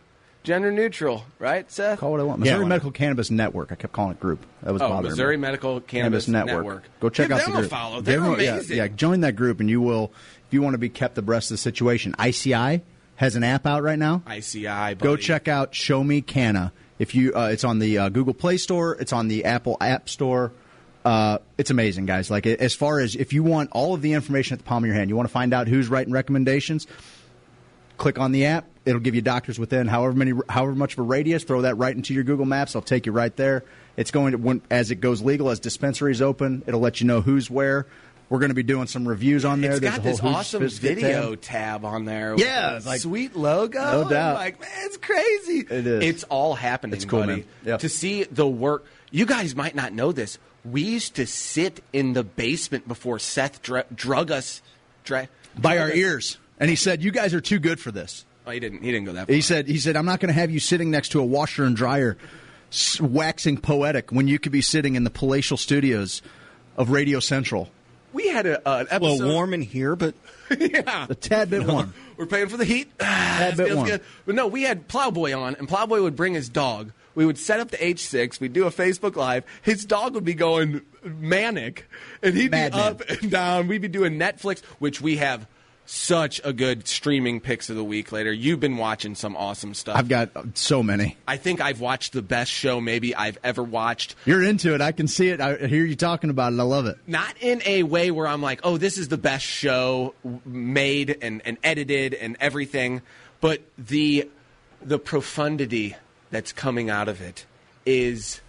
[0.43, 1.99] gender neutral, right, Seth?
[1.99, 2.39] Call what I want.
[2.39, 3.71] Yeah, Missouri why Medical Cannabis Network.
[3.71, 4.45] I kept calling it group.
[4.63, 5.41] That was Oh, bothering Missouri me.
[5.41, 6.83] Medical Cannabis, Network.
[6.99, 7.71] Go check Give out them the group.
[7.71, 7.95] a follow.
[7.95, 8.59] Give They're them a- yeah.
[8.67, 10.11] Yeah, join that group, and you will.
[10.47, 12.81] If you want to be kept abreast of the situation, ICI
[13.15, 14.21] has an app out right now.
[14.27, 14.95] ICI.
[14.95, 16.73] Go check out Show Me Canna.
[16.97, 18.95] If you, uh, it's on the uh, Google Play Store.
[18.95, 20.51] It's on the Apple App Store.
[21.03, 22.31] Uh, it's amazing, guys.
[22.31, 24.87] Like as far as if you want all of the information at the palm of
[24.87, 26.87] your hand, you want to find out who's writing recommendations.
[27.97, 28.65] Click on the app.
[28.85, 31.43] It'll give you doctors within however many, however much of a radius.
[31.43, 32.71] Throw that right into your Google Maps.
[32.71, 33.63] It'll take you right there.
[33.97, 37.21] It's going to when, as it goes legal, as dispensaries open, it'll let you know
[37.21, 37.87] who's where.
[38.29, 39.71] We're going to be doing some reviews on there.
[39.73, 41.81] It's There's got this awesome video tab.
[41.81, 41.85] tab.
[41.85, 42.31] on there.
[42.33, 43.79] with Yeah, like- sweet logo.
[43.79, 44.35] No I'm doubt.
[44.35, 45.59] like, man, it's crazy.
[45.59, 46.03] It is.
[46.03, 46.95] It's all happening.
[46.95, 47.45] It's cool, buddy.
[47.63, 47.77] man.
[47.79, 48.85] To see the work.
[49.11, 50.39] You guys might not know this.
[50.63, 54.61] We used to sit in the basement before Seth dr- drug us.
[55.03, 56.37] Dra- by our us- ears.
[56.59, 58.81] And he said, "You guys are too good for this." Oh, he didn't.
[58.81, 59.35] He didn't go that far.
[59.35, 61.63] He said, "He said I'm not going to have you sitting next to a washer
[61.63, 62.17] and dryer,
[62.99, 66.21] waxing poetic when you could be sitting in the palatial studios
[66.77, 67.69] of Radio Central."
[68.35, 69.11] Had a, uh, an A episode.
[69.19, 70.13] little warm in here, but
[70.59, 71.93] yeah, A tad bit warm.
[72.17, 72.91] We're paying for the heat.
[72.99, 73.87] Tad bit warm.
[73.87, 74.01] good.
[74.25, 76.91] But no, we had Plowboy on, and Plowboy would bring his dog.
[77.13, 78.39] We would set up the H6.
[78.41, 79.45] We'd do a Facebook Live.
[79.61, 81.87] His dog would be going manic,
[82.21, 82.97] and he'd Madman.
[82.97, 83.67] be up and down.
[83.67, 85.47] We'd be doing Netflix, which we have
[85.85, 88.31] such a good streaming picks of the week later.
[88.31, 89.95] You've been watching some awesome stuff.
[89.97, 91.17] I've got so many.
[91.27, 94.15] I think I've watched the best show maybe I've ever watched.
[94.25, 94.81] You're into it.
[94.81, 95.39] I can see it.
[95.39, 96.59] I hear you talking about it.
[96.59, 96.97] I love it.
[97.07, 101.41] not in a way where I'm like, oh, this is the best show made and,
[101.45, 103.01] and edited and everything,
[103.41, 104.29] but the
[104.81, 105.95] the profundity
[106.31, 107.45] that's coming out of it
[107.85, 108.41] is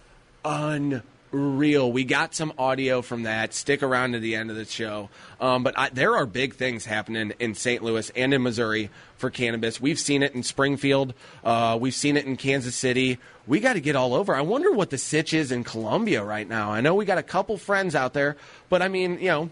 [1.31, 1.91] unreal.
[1.91, 3.53] We got some audio from that.
[3.53, 5.09] Stick around to the end of the show.
[5.39, 7.83] Um, but I, there are big things happening in St.
[7.83, 9.79] Louis and in Missouri for cannabis.
[9.81, 11.13] We've seen it in Springfield.
[11.43, 13.17] Uh, we've seen it in Kansas City.
[13.45, 14.35] We got to get all over.
[14.35, 16.71] I wonder what the sitch is in Columbia right now.
[16.71, 18.37] I know we got a couple friends out there,
[18.69, 19.49] but I mean, you know,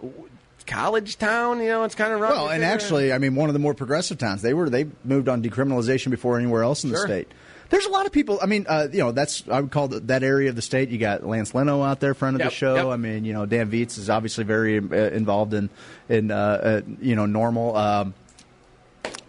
[0.00, 0.28] w-
[0.66, 1.60] college town.
[1.60, 2.32] You know, it's kind of rough.
[2.32, 4.42] Well, and actually, I mean, one of the more progressive towns.
[4.42, 7.28] They were they moved on decriminalization before anywhere else in the state.
[7.70, 8.38] There's a lot of people.
[8.42, 10.90] I mean, uh, you know, that's I would call th- that area of the state.
[10.90, 12.74] You got Lance Leno out there, friend of Yep, the show.
[12.74, 12.86] yep.
[12.86, 14.80] I mean, you know, Dan Viets is obviously very uh,
[15.10, 15.70] involved in
[16.08, 17.76] in uh, uh, you know NORML.
[17.76, 18.14] Um,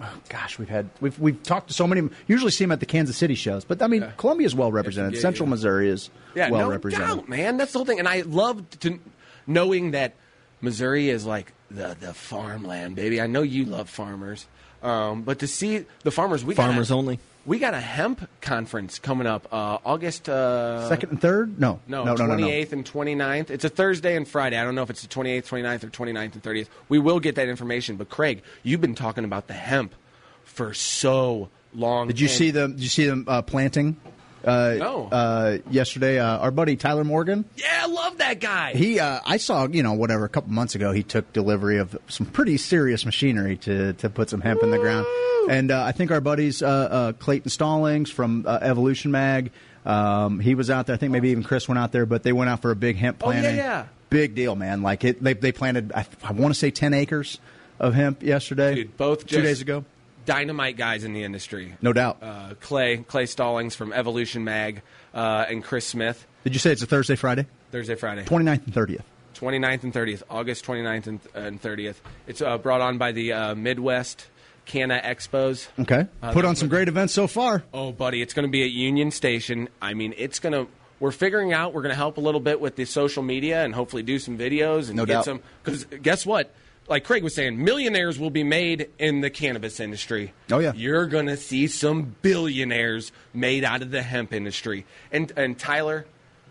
[0.01, 2.09] oh, gosh, we've had we've we've talked to so many.
[2.27, 5.13] Usually see him at the Kansas City shows, but I mean, Columbia is well represented.
[5.13, 5.51] Yeah, Central yeah.
[5.51, 7.07] Missouri is yeah, well no represented.
[7.07, 7.57] doubt, man.
[7.57, 8.99] That's the whole thing, and I love to
[9.47, 10.13] knowing that
[10.61, 13.21] Missouri is like the the farmland, baby.
[13.21, 14.47] I know you love farmers,
[14.81, 17.19] um, but to see the farmers, we Farmers got only.
[17.45, 21.59] We got a hemp conference coming up uh, August uh, Second and third?
[21.59, 22.47] No, No, no, no, no, no.
[22.47, 23.49] 28th and 29th.
[23.49, 24.57] It's a Thursday and Friday.
[24.57, 26.67] I don't know if it's the 28th, 29th, or 29th and 30th.
[26.87, 27.95] We will get that information.
[27.95, 29.95] But Craig, you've been talking about the hemp
[30.43, 32.07] for so long.
[32.07, 32.73] Did you and- see them?
[32.73, 33.97] Did you see them uh, planting?
[34.43, 35.07] Uh, No.
[35.11, 37.45] Uh, yesterday, uh, our buddy Tyler Morgan.
[37.57, 38.73] Yeah, I love that guy.
[38.73, 40.25] He, uh, I saw, you know, whatever.
[40.25, 44.29] A couple months ago, he took delivery of some pretty serious machinery to to put
[44.29, 45.05] some hemp in the ground.
[45.49, 49.51] And uh, I think our buddies uh, uh, Clayton Stallings from uh, Evolution Mag,
[49.85, 50.93] um, he was out there.
[50.93, 52.95] I think maybe even Chris went out there, but they went out for a big
[52.97, 53.45] hemp planting.
[53.45, 53.85] Oh, yeah, yeah.
[54.09, 54.81] Big deal, man.
[54.81, 55.91] Like it, they they planted.
[55.93, 57.39] I, I want to say ten acres
[57.79, 58.75] of hemp yesterday.
[58.75, 59.85] Dude, both two days ago.
[60.25, 61.75] Dynamite guys in the industry.
[61.81, 62.17] No doubt.
[62.21, 64.81] Uh, Clay Clay Stallings from Evolution Mag
[65.13, 66.25] uh, and Chris Smith.
[66.43, 67.45] Did you say it's a Thursday, Friday?
[67.71, 68.23] Thursday, Friday.
[68.25, 69.01] 29th and 30th.
[69.35, 71.95] 29th and 30th, August 29th and, and 30th.
[72.27, 74.27] It's uh, brought on by the uh, Midwest
[74.65, 75.67] Canna Expos.
[75.79, 76.05] Okay.
[76.21, 77.63] Uh, Put on some great events so far.
[77.73, 79.69] Oh, buddy, it's going to be at Union Station.
[79.81, 80.67] I mean, it's going to.
[80.99, 81.73] We're figuring out.
[81.73, 84.37] We're going to help a little bit with the social media and hopefully do some
[84.37, 85.25] videos and No get doubt.
[85.25, 85.41] some.
[85.63, 86.53] Because guess what?
[86.91, 90.33] Like Craig was saying, millionaires will be made in the cannabis industry.
[90.51, 90.73] Oh, yeah.
[90.75, 94.85] you're going to see some billionaires made out of the hemp industry.
[95.09, 96.05] And and Tyler,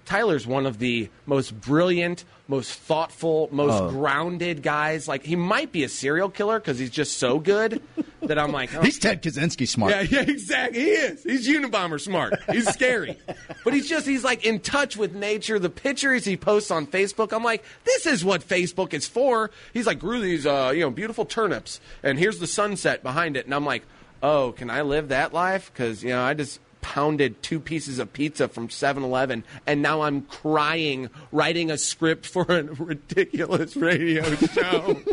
[0.07, 3.91] Tyler's one of the most brilliant, most thoughtful, most Oh.
[3.91, 5.07] grounded guys.
[5.09, 7.81] Like he might be a serial killer because he's just so good
[8.23, 9.93] that I'm like, oh, He's Ted Kaczynski smart.
[9.93, 10.81] yeah, yeah, exactly.
[10.81, 11.23] He is.
[11.23, 12.35] He's Unabomber smart.
[12.51, 13.17] He's scary.
[13.65, 15.59] but he's just, he's like in touch with nature.
[15.59, 19.51] The pictures he posts on Facebook, I'm like, this is what Facebook is for.
[19.73, 23.45] He's like, grew these, uh, you know, beautiful turnips, and here's the sunset behind it.
[23.47, 23.85] And I'm like,
[24.23, 25.71] oh, can I live that life?
[25.73, 30.23] Because, you know, I just pounded two pieces of pizza from 7-Eleven, and now I'm
[30.23, 35.01] crying, writing a script for a ridiculous radio show.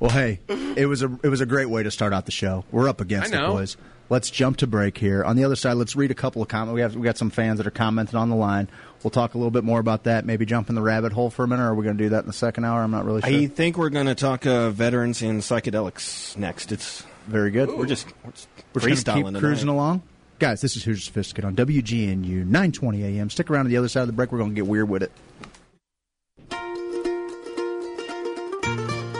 [0.00, 2.64] Well, hey, it was a it was a great way to start out the show.
[2.72, 3.76] We're up against it, boys.
[4.10, 5.24] Let's jump to break here.
[5.24, 6.74] On the other side, let's read a couple of comments.
[6.74, 8.68] We have we got some fans that are commenting on the line.
[9.02, 10.26] We'll talk a little bit more about that.
[10.26, 12.08] Maybe jump in the rabbit hole for a minute, or are we going to do
[12.10, 12.82] that in the second hour?
[12.82, 13.30] I'm not really sure.
[13.30, 16.72] I think we're going to talk uh, veterans and psychedelics next.
[16.72, 17.70] It's Very good.
[17.70, 20.02] we're just we're just We're just gonna freestyling keep cruising along.
[20.38, 23.30] Guys, this is Hoosier Sophisticate on WGNU 920 AM.
[23.30, 24.32] Stick around to the other side of the break.
[24.32, 25.12] We're going to get weird with it.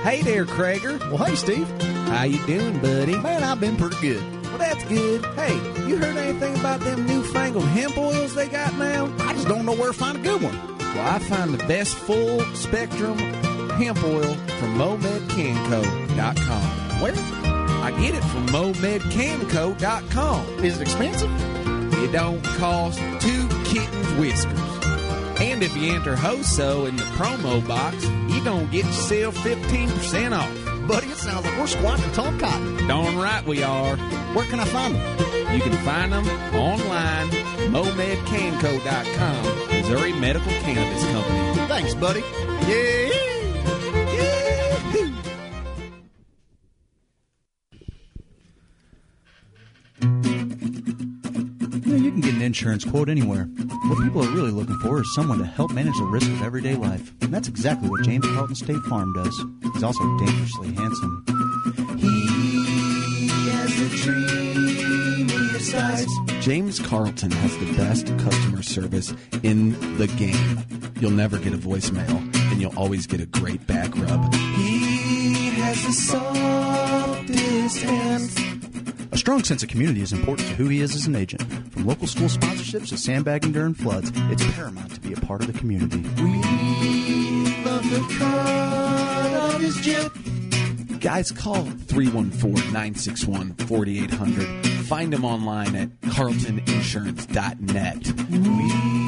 [0.02, 0.98] Hey there, Krager.
[1.10, 1.66] Well, hey, Steve.
[2.08, 3.16] How you doing, buddy?
[3.16, 4.22] Man, I've been pretty good.
[4.44, 5.24] Well, that's good.
[5.34, 5.54] Hey,
[5.88, 9.12] you heard anything about them newfangled hemp oils they got now?
[9.20, 10.56] I just don't know where to find a good one.
[10.78, 17.00] Well, I find the best full spectrum hemp oil from MomedCanco.com.
[17.00, 17.43] Where?
[17.84, 20.64] I get it from MomedCanco.com.
[20.64, 21.30] Is it expensive?
[22.02, 24.58] It don't cost two kittens whiskers.
[25.38, 28.02] And if you enter HOSO in the promo box,
[28.34, 30.48] you gonna get yourself 15% off.
[30.88, 32.88] Buddy, it sounds like we're squatting tall cotton.
[32.88, 33.98] Darn right we are.
[34.34, 35.54] Where can I find them?
[35.54, 37.28] You can find them online,
[37.70, 41.68] MomedCanco.com, Missouri Medical Cannabis Company.
[41.68, 42.24] Thanks, buddy.
[42.66, 43.33] Yeah.
[51.96, 53.44] You can get an insurance quote anywhere.
[53.44, 56.74] What people are really looking for is someone to help manage the risk of everyday
[56.74, 57.12] life.
[57.22, 59.44] And that's exactly what James Carlton State Farm does.
[59.72, 61.24] He's also dangerously handsome.
[61.98, 66.08] He has a dream in his eyes.
[66.40, 70.58] James Carlton has the best customer service in the game.
[71.00, 72.18] You'll never get a voicemail,
[72.50, 74.34] and you'll always get a great back rub.
[74.34, 78.63] He has the softest hands.
[79.24, 81.42] A strong sense of community is important to who he is as an agent.
[81.72, 85.46] From local school sponsorships to sandbagging during floods, it's paramount to be a part of
[85.50, 85.96] the community.
[85.96, 86.04] We
[87.64, 90.10] love the cut of his jet.
[91.00, 94.66] Guys, call 314 961 4800.
[94.84, 98.04] Find him online at carltoninsurance.net.
[98.04, 99.03] He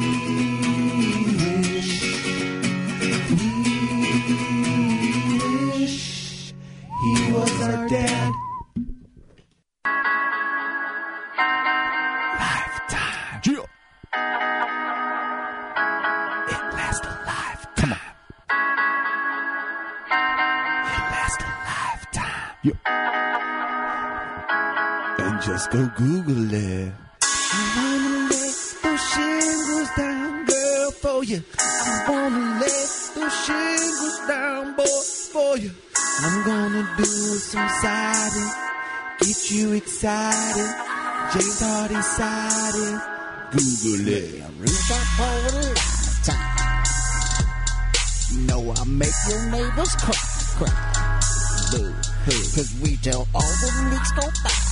[25.71, 26.93] Go Google it.
[27.21, 31.43] I wanna let those shingles down, girl, for you.
[31.59, 35.01] I wanna let those shingles down, boy,
[35.33, 35.71] for you.
[36.23, 38.49] I'm gonna do some siding,
[39.19, 40.71] get you excited.
[41.33, 42.99] James Hardie siding.
[43.51, 44.43] Google it.
[44.59, 46.45] Roof up for a lifetime.
[48.31, 50.15] You know I make your neighbors cry,
[50.57, 50.73] cry.
[51.71, 51.93] Boo.
[52.55, 54.66] Cause we tell all the leaks go bye,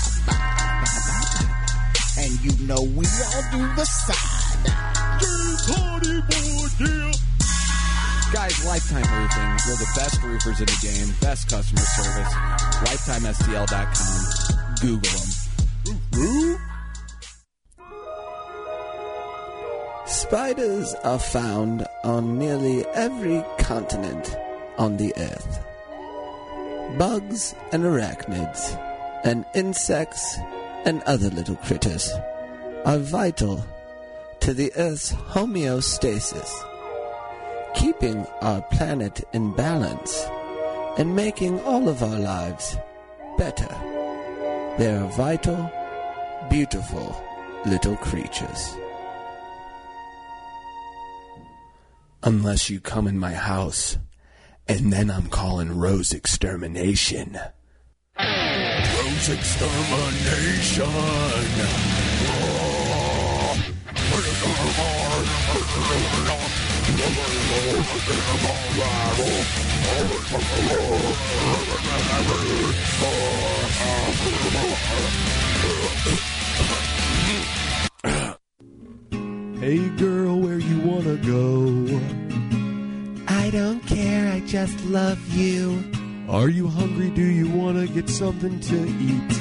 [2.25, 4.65] And you know we all do the side.
[5.21, 7.11] James Hardie, boy, yeah.
[8.33, 9.51] Guys, Lifetime Roofing.
[9.67, 12.33] We're the best roofers in the game, best customer service.
[12.81, 14.75] LifetimeSTL.com.
[14.81, 15.19] Google
[16.11, 16.57] them.
[20.07, 24.35] Spiders are found on nearly every continent
[24.79, 25.63] on the earth.
[26.97, 28.75] Bugs and arachnids,
[29.23, 30.39] and insects
[30.85, 32.11] and other little critters
[32.85, 33.65] are vital
[34.39, 36.51] to the earth's homeostasis,
[37.73, 40.25] keeping our planet in balance
[40.97, 42.77] and making all of our lives
[43.37, 43.67] better.
[44.77, 45.71] They are vital,
[46.49, 47.15] beautiful
[47.65, 48.75] little creatures.
[52.23, 53.97] Unless you come in my house,
[54.67, 57.39] and then I'm calling Rose Extermination.
[59.05, 60.89] Rose Extermination!
[79.59, 82.01] Hey girl, where you wanna go?
[83.27, 85.94] I don't care, I just love you.
[86.27, 87.09] Are you hungry?
[87.11, 88.77] Do you wanna get something to
[89.09, 89.31] eat?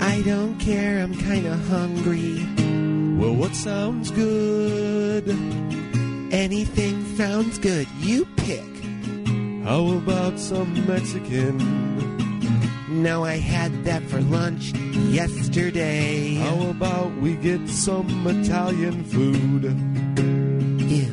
[0.00, 2.44] I don't care, I'm kinda hungry.
[3.18, 5.28] Well, what sounds good?
[6.32, 8.64] Anything sounds good, you pick.
[9.64, 11.58] How about some Mexican?
[12.88, 14.72] No, I had that for lunch
[15.10, 16.36] yesterday.
[16.36, 19.64] How about we get some Italian food?
[20.94, 21.12] Ew.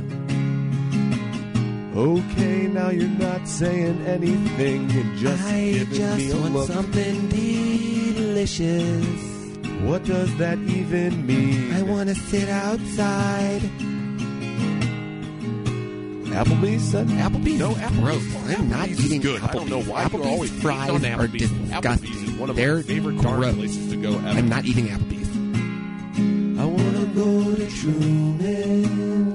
[1.95, 6.67] Okay, now you're not saying anything and just I giving just me a want look.
[6.71, 9.05] something delicious.
[9.83, 11.73] What does that even mean?
[11.73, 13.61] I want to sit outside.
[16.33, 16.81] Applebee's?
[16.91, 17.07] Son?
[17.09, 17.99] Applebee's No, Applebee's.
[17.99, 18.57] gross.
[18.57, 19.41] I'm not Applebee's is eating good.
[19.41, 19.49] Applebee's.
[19.49, 22.09] I don't know why Applebee's you're always fries on are disgusting.
[22.09, 23.55] Applebee's is one of They're my favorite darn gross.
[23.55, 24.27] places to go ever.
[24.29, 25.29] I'm not eating Applebee's.
[26.59, 29.32] I wanna go to Truman's.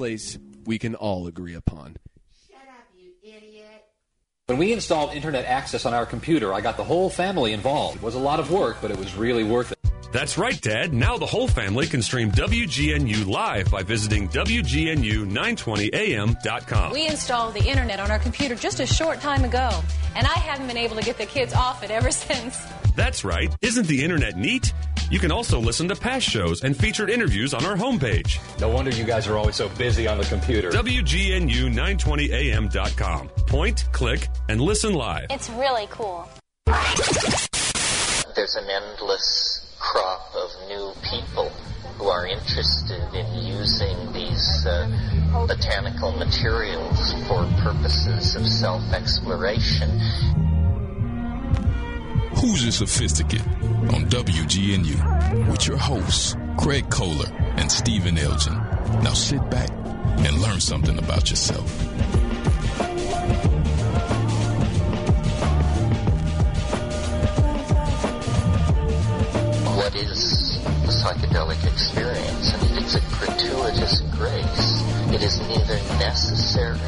[0.00, 1.94] Place we can all agree upon.
[4.46, 7.96] When we installed internet access on our computer, I got the whole family involved.
[7.96, 9.89] It was a lot of work, but it was really worth it.
[10.12, 10.92] That's right, Dad.
[10.92, 16.92] Now the whole family can stream WGNU live by visiting WGNU920AM.com.
[16.92, 19.70] We installed the internet on our computer just a short time ago,
[20.16, 22.60] and I haven't been able to get the kids off it ever since.
[22.96, 23.54] That's right.
[23.62, 24.72] Isn't the internet neat?
[25.10, 28.38] You can also listen to past shows and featured interviews on our homepage.
[28.60, 30.70] No wonder you guys are always so busy on the computer.
[30.70, 33.28] WGNU920AM.com.
[33.46, 35.26] Point, click, and listen live.
[35.30, 36.28] It's really cool.
[38.36, 39.49] There's an endless
[39.90, 41.48] crop of new people
[41.98, 44.86] who are interested in using these uh,
[45.48, 49.90] botanical materials for purposes of self exploration.
[52.36, 53.46] Hoosier Sophisticate
[53.90, 58.54] on WGNU with your hosts, Craig Kohler and Stephen Elgin.
[59.02, 59.70] Now sit back
[60.24, 61.66] and learn something about yourself.
[71.00, 72.52] Psychedelic experience?
[72.52, 74.82] And it's a gratuitous grace.
[75.14, 76.78] It is neither necessary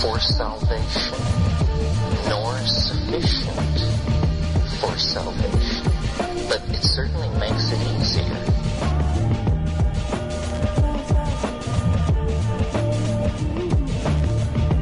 [0.00, 1.12] for salvation
[2.26, 3.80] nor sufficient
[4.80, 5.84] for salvation,
[6.48, 8.34] but it certainly makes it easier.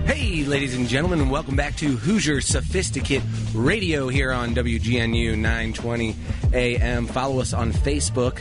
[0.06, 3.22] Hey, ladies and gentlemen, and welcome back to Hoosier Sophisticate
[3.54, 6.14] Radio here on WGNU 920
[6.54, 7.06] AM.
[7.06, 8.40] Follow us on Facebook,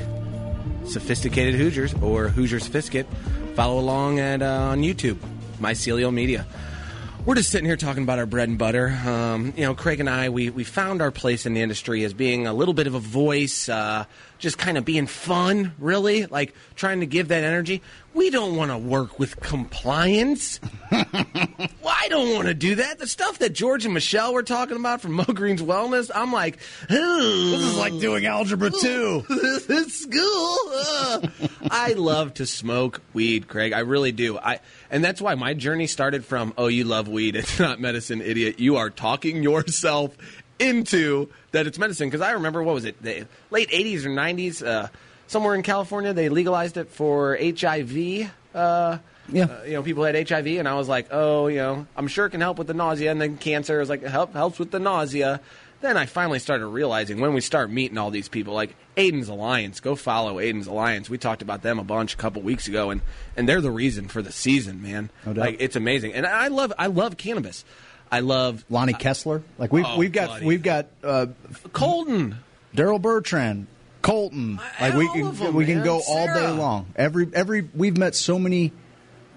[0.88, 3.06] Sophisticated Hoosiers or Hoosier Sophisticate.
[3.56, 5.18] Follow along at uh, on YouTube,
[5.60, 6.46] Mycelial Media.
[7.24, 8.90] We're just sitting here talking about our bread and butter.
[9.06, 12.14] Um, you know, Craig and I, we, we found our place in the industry as
[12.16, 14.06] being a little bit of a voice, uh,
[14.42, 17.82] just kind of being fun, really, like trying to give that energy.
[18.14, 20.60] We don't want to work with compliance.
[20.92, 23.00] well, I don't want to do that.
[23.00, 26.60] The stuff that George and Michelle were talking about from Mo Green's Wellness, I'm like,
[26.90, 27.00] this
[27.62, 29.24] is like doing algebra two.
[29.30, 30.58] this is school.
[30.74, 31.28] Uh.
[31.70, 33.72] I love to smoke weed, Craig.
[33.72, 34.38] I really do.
[34.38, 37.38] I and that's why my journey started from, oh, you love weed.
[37.38, 38.60] It's not medicine, idiot.
[38.60, 40.18] You are talking yourself
[40.62, 42.10] into that it's medicine.
[42.10, 44.88] Because I remember, what was it, the late 80s or 90s, uh,
[45.28, 48.32] somewhere in California, they legalized it for HIV.
[48.54, 48.98] Uh,
[49.32, 49.46] yeah.
[49.46, 52.26] Uh, you know, people had HIV, and I was like, oh, you know, I'm sure
[52.26, 53.12] it can help with the nausea.
[53.12, 55.42] And then cancer is like, help helps with the nausea.
[55.82, 59.80] Then I finally started realizing when we start meeting all these people, like Aiden's Alliance,
[59.80, 61.10] go follow Aiden's Alliance.
[61.10, 63.02] We talked about them a bunch a couple weeks ago, and,
[63.36, 65.10] and they're the reason for the season, man.
[65.26, 67.66] No like it's amazing, and I love I love cannabis.
[68.12, 69.42] I love Lonnie Kessler.
[69.58, 70.46] Like we've Oh, we've got buddy.
[70.46, 71.28] we've got uh,
[71.74, 72.36] Colton,
[72.76, 73.68] Daryl Bertrand,
[74.02, 74.60] Colton.
[74.80, 76.88] Like we can them, we can go all day long.
[76.96, 78.74] Every every we've met so many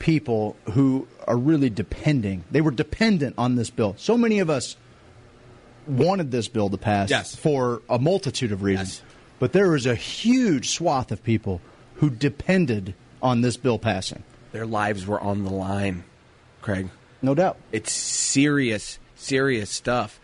[0.01, 2.45] people who are really depending.
[2.51, 3.95] They were dependent on this bill.
[3.97, 4.77] So many of us
[5.87, 7.35] wanted this bill to pass Yes.
[7.37, 9.03] for a multitude of reasons.
[9.39, 11.61] But there was a huge swath of people
[11.97, 14.23] who depended on this bill passing.
[14.53, 16.05] their lives were on the line,
[16.63, 16.89] Craig.
[17.25, 17.57] No doubt.
[17.73, 20.21] It's serious, serious stuff.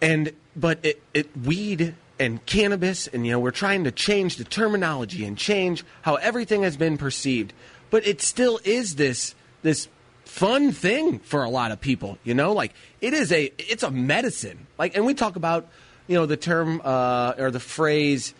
[0.00, 4.44] And but it, it weed and cannabis and you know we're trying to change the
[4.44, 7.52] terminology and change how everything has been perceived.
[7.90, 9.88] But it still is this this
[10.24, 12.52] fun thing for a lot of people, you know?
[12.52, 12.72] Like
[13.02, 14.66] it is a it's a medicine.
[14.78, 15.68] Like and we talk about,
[16.06, 18.32] you know, the term uh, or the phrase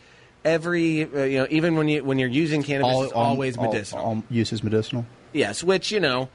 [0.43, 4.05] every uh, you know even when you when you're using cannabis it's always all- medicinal.
[4.05, 5.05] all use is medicinal.
[5.35, 6.29] Yes, which you know,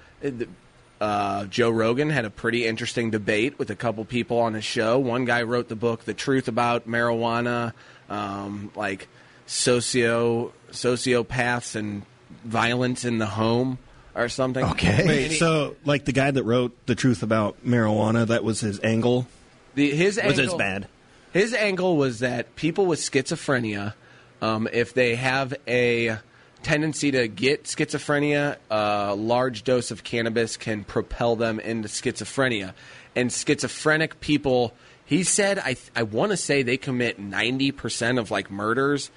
[1.00, 4.98] uh, Joe Rogan had a pretty interesting debate with a couple people on his show.
[5.00, 7.74] One guy wrote the book "The Truth About Marijuana,"
[8.10, 9.08] um, like
[9.46, 12.04] socio sociopaths and
[12.44, 13.78] violence in the home
[14.16, 14.66] or something.
[14.66, 18.60] Wait, And he- so like the guy that wrote the truth about marijuana, that was
[18.62, 19.28] his angle.
[19.76, 20.88] The, his was angle, as bad.
[21.34, 23.94] His angle was that people with schizophrenia,
[24.42, 26.18] um, if they have a
[26.64, 32.74] tendency to get schizophrenia, a large dose of cannabis can propel them into schizophrenia.
[33.16, 34.74] And schizophrenic people,
[35.06, 39.10] he said, I I want to say they commit ninety percent of like murders.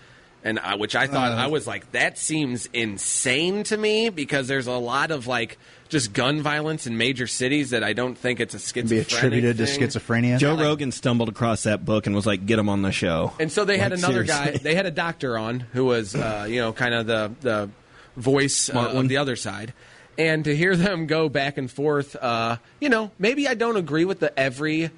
[0.43, 1.37] And I, which I thought Uh.
[1.37, 5.59] I was like that seems insane to me because there's a lot of like
[5.91, 9.57] just gun violence in major cities that I don't think it's a schizophrenic Be attributed
[9.59, 10.39] to schizophrenia.
[10.39, 13.51] Joe Rogan stumbled across that book and was like, "Get him on the show." And
[13.53, 14.53] so they had Like, another guy.
[14.53, 17.71] They had a doctor on who was, uh, you know, kind of the the
[18.17, 19.73] voice uh, Smart of the other side.
[20.19, 24.05] And to hear them go back and forth, uh, you know, maybe I don't agree
[24.05, 24.91] with the every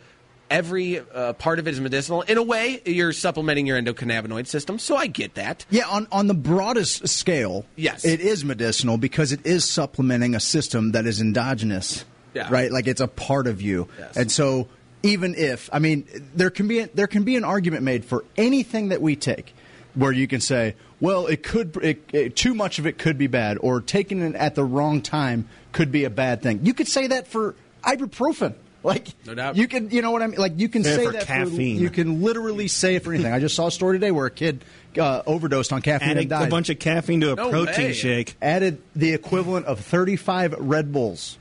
[0.52, 2.22] every uh, part of it is medicinal.
[2.22, 5.64] In a way, you're supplementing your endocannabinoid system, so I get that.
[5.70, 8.04] Yeah, on, on the broadest scale, Yes.
[8.04, 12.04] it is medicinal because it is supplementing a system that is endogenous.
[12.34, 12.48] Yeah.
[12.50, 12.70] Right?
[12.70, 13.88] Like it's a part of you.
[13.98, 14.16] Yes.
[14.16, 14.68] And so
[15.02, 18.90] even if I mean there can be there can be an argument made for anything
[18.90, 19.52] that we take.
[19.94, 23.26] where you can say, well, it could it, it, too much of it could be
[23.26, 26.60] bad, or taking it at the wrong time could be a bad thing.
[26.62, 28.54] You could say that for ibuprofen.
[28.84, 29.56] Like No doubt.
[29.56, 30.38] you can, you know what I mean?
[30.40, 31.76] Like you can Yeah, say for that caffeine.
[31.76, 33.32] For, you can literally say it for anything.
[33.32, 34.64] I just saw a story today where a kid
[34.98, 36.48] uh, overdosed on caffeine Added and died.
[36.48, 37.92] a bunch of caffeine to a No protein way.
[37.92, 38.36] shake.
[38.42, 41.38] Added the equivalent of 35 Red Bulls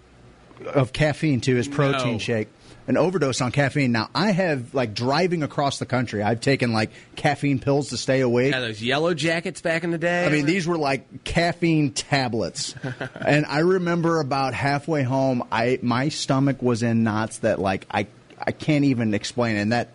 [0.73, 2.17] of caffeine to his protein No.
[2.19, 2.47] shake.
[2.87, 3.91] An overdose on caffeine.
[3.91, 6.23] Now I have like driving across the country.
[6.23, 8.51] I've taken like caffeine pills to stay awake.
[8.51, 10.25] Yeah, those yellow jackets back in the day.
[10.25, 12.75] I mean, these were like caffeine tablets,
[13.15, 18.07] and I remember about halfway home, I my stomach was in knots that like I
[18.39, 19.89] I can't even explain, and that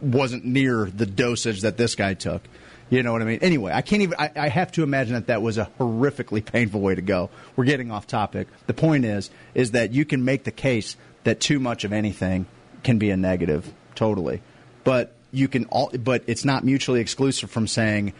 [0.00, 2.42] wasn't near the dosage that this guy took.
[2.90, 3.38] You know what I mean?
[3.40, 4.16] Anyway, I can't even.
[4.18, 7.30] I, I have to imagine that that was a horrifically painful way to go.
[7.56, 8.48] We're getting off topic.
[8.66, 12.46] The point is, is that you can make the case that too much of anything
[12.82, 14.42] can be a negative, totally,
[14.84, 15.90] but you can all.
[15.90, 18.12] But it's not mutually exclusive from saying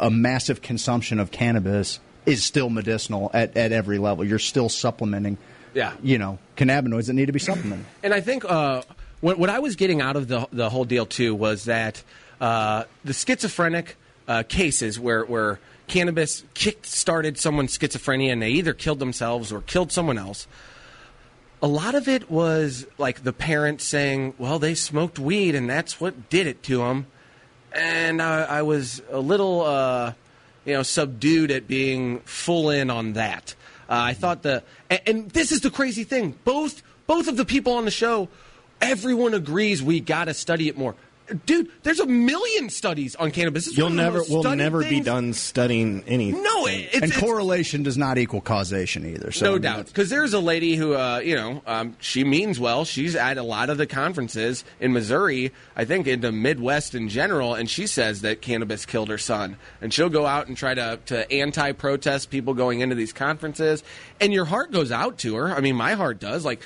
[0.00, 4.24] a massive consumption of cannabis is still medicinal at, at every level.
[4.24, 5.38] You're still supplementing,
[5.74, 5.92] Yeah.
[6.02, 7.84] you know, cannabinoids that need to be supplemented.
[8.02, 8.82] And I think uh,
[9.20, 12.02] what, what I was getting out of the the whole deal too was that
[12.40, 13.96] uh, the schizophrenic
[14.26, 19.60] uh, cases where where cannabis kick started someone's schizophrenia and they either killed themselves or
[19.60, 20.48] killed someone else.
[21.62, 26.00] A lot of it was like the parents saying, "Well, they smoked weed and that's
[26.00, 27.06] what did it to them,"
[27.72, 30.12] and I, I was a little, uh,
[30.64, 33.54] you know, subdued at being full in on that.
[33.88, 36.34] Uh, I thought the, and, and this is the crazy thing.
[36.44, 38.28] Both both of the people on the show,
[38.80, 40.94] everyone agrees we got to study it more.
[41.44, 43.66] Dude, there's a million studies on cannabis.
[43.66, 46.42] It's You'll one of the never, we'll studied never be done studying anything.
[46.42, 49.32] No, it, it's, and it's- correlation does not equal causation either.
[49.32, 52.22] So I no mean, doubt, because there's a lady who, uh, you know, um, she
[52.22, 52.84] means well.
[52.84, 57.08] She's at a lot of the conferences in Missouri, I think in the Midwest in
[57.08, 59.56] general, and she says that cannabis killed her son.
[59.80, 63.82] And she'll go out and try to, to anti-protest people going into these conferences,
[64.20, 65.52] and your heart goes out to her.
[65.52, 66.44] I mean, my heart does.
[66.44, 66.62] Like,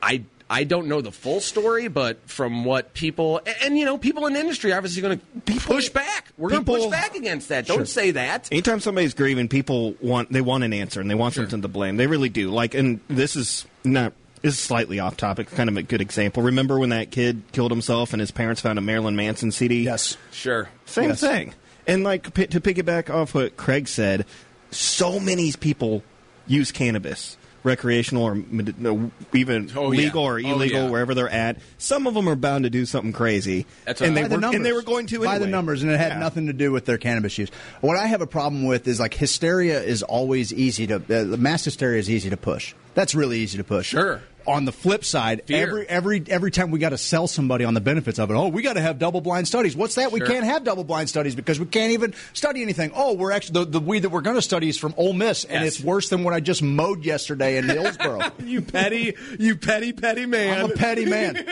[0.00, 3.96] I I don't know the full story, but from what people and, and, you know,
[3.96, 6.28] people in the industry are obviously going to push back.
[6.36, 7.66] We're going to push back against that.
[7.66, 7.86] Don't Sure.
[7.86, 8.48] say that.
[8.52, 11.96] Anytime somebody's grieving, people want they want an answer and they want something to blame.
[11.96, 12.50] They really do.
[12.50, 15.50] Like, and this is not this is slightly off topic.
[15.52, 16.42] Kind of a good example.
[16.42, 19.82] Remember when that kid killed himself and his parents found a Marilyn Manson CD?
[19.84, 20.68] Yes, Sure.
[20.84, 21.20] same Yes.
[21.20, 21.54] thing.
[21.86, 24.26] And like p- to piggyback off what Craig said,
[24.70, 26.02] so many people
[26.46, 27.36] use cannabis.
[27.64, 29.98] Recreational or med- no, even Oh, yeah.
[29.98, 30.90] legal or Oh, illegal, yeah.
[30.90, 31.58] wherever they're at.
[31.78, 34.38] Some of them are bound to do something crazy, That's and I- they By the
[34.48, 36.18] were and they were going to by the numbers, and it had Yeah.
[36.18, 37.50] nothing to do with their cannabis use.
[37.80, 41.64] What I have a problem with is like hysteria is always easy to uh, mass
[41.64, 42.74] hysteria is easy to push.
[42.94, 43.86] That's really easy to push.
[43.88, 44.20] Sure.
[44.46, 45.56] On the flip side, Fear.
[45.66, 48.34] every every every time we got to sell somebody on the benefits of it.
[48.34, 49.76] Oh, we got to have double blind studies.
[49.76, 50.10] What's that?
[50.12, 52.92] We can't have double blind studies because we can't even study anything.
[52.94, 55.44] Oh, we're actually the, the weed that we're going to study is from Ole Miss,
[55.44, 55.76] and Yes.
[55.76, 58.20] it's worse than what I just mowed yesterday in Hillsboro.
[58.42, 60.64] You petty, you petty, petty man.
[60.64, 61.36] I'm a petty man.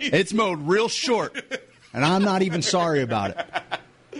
[0.00, 1.34] It's mowed real short,
[1.92, 3.38] and I'm not even sorry about it.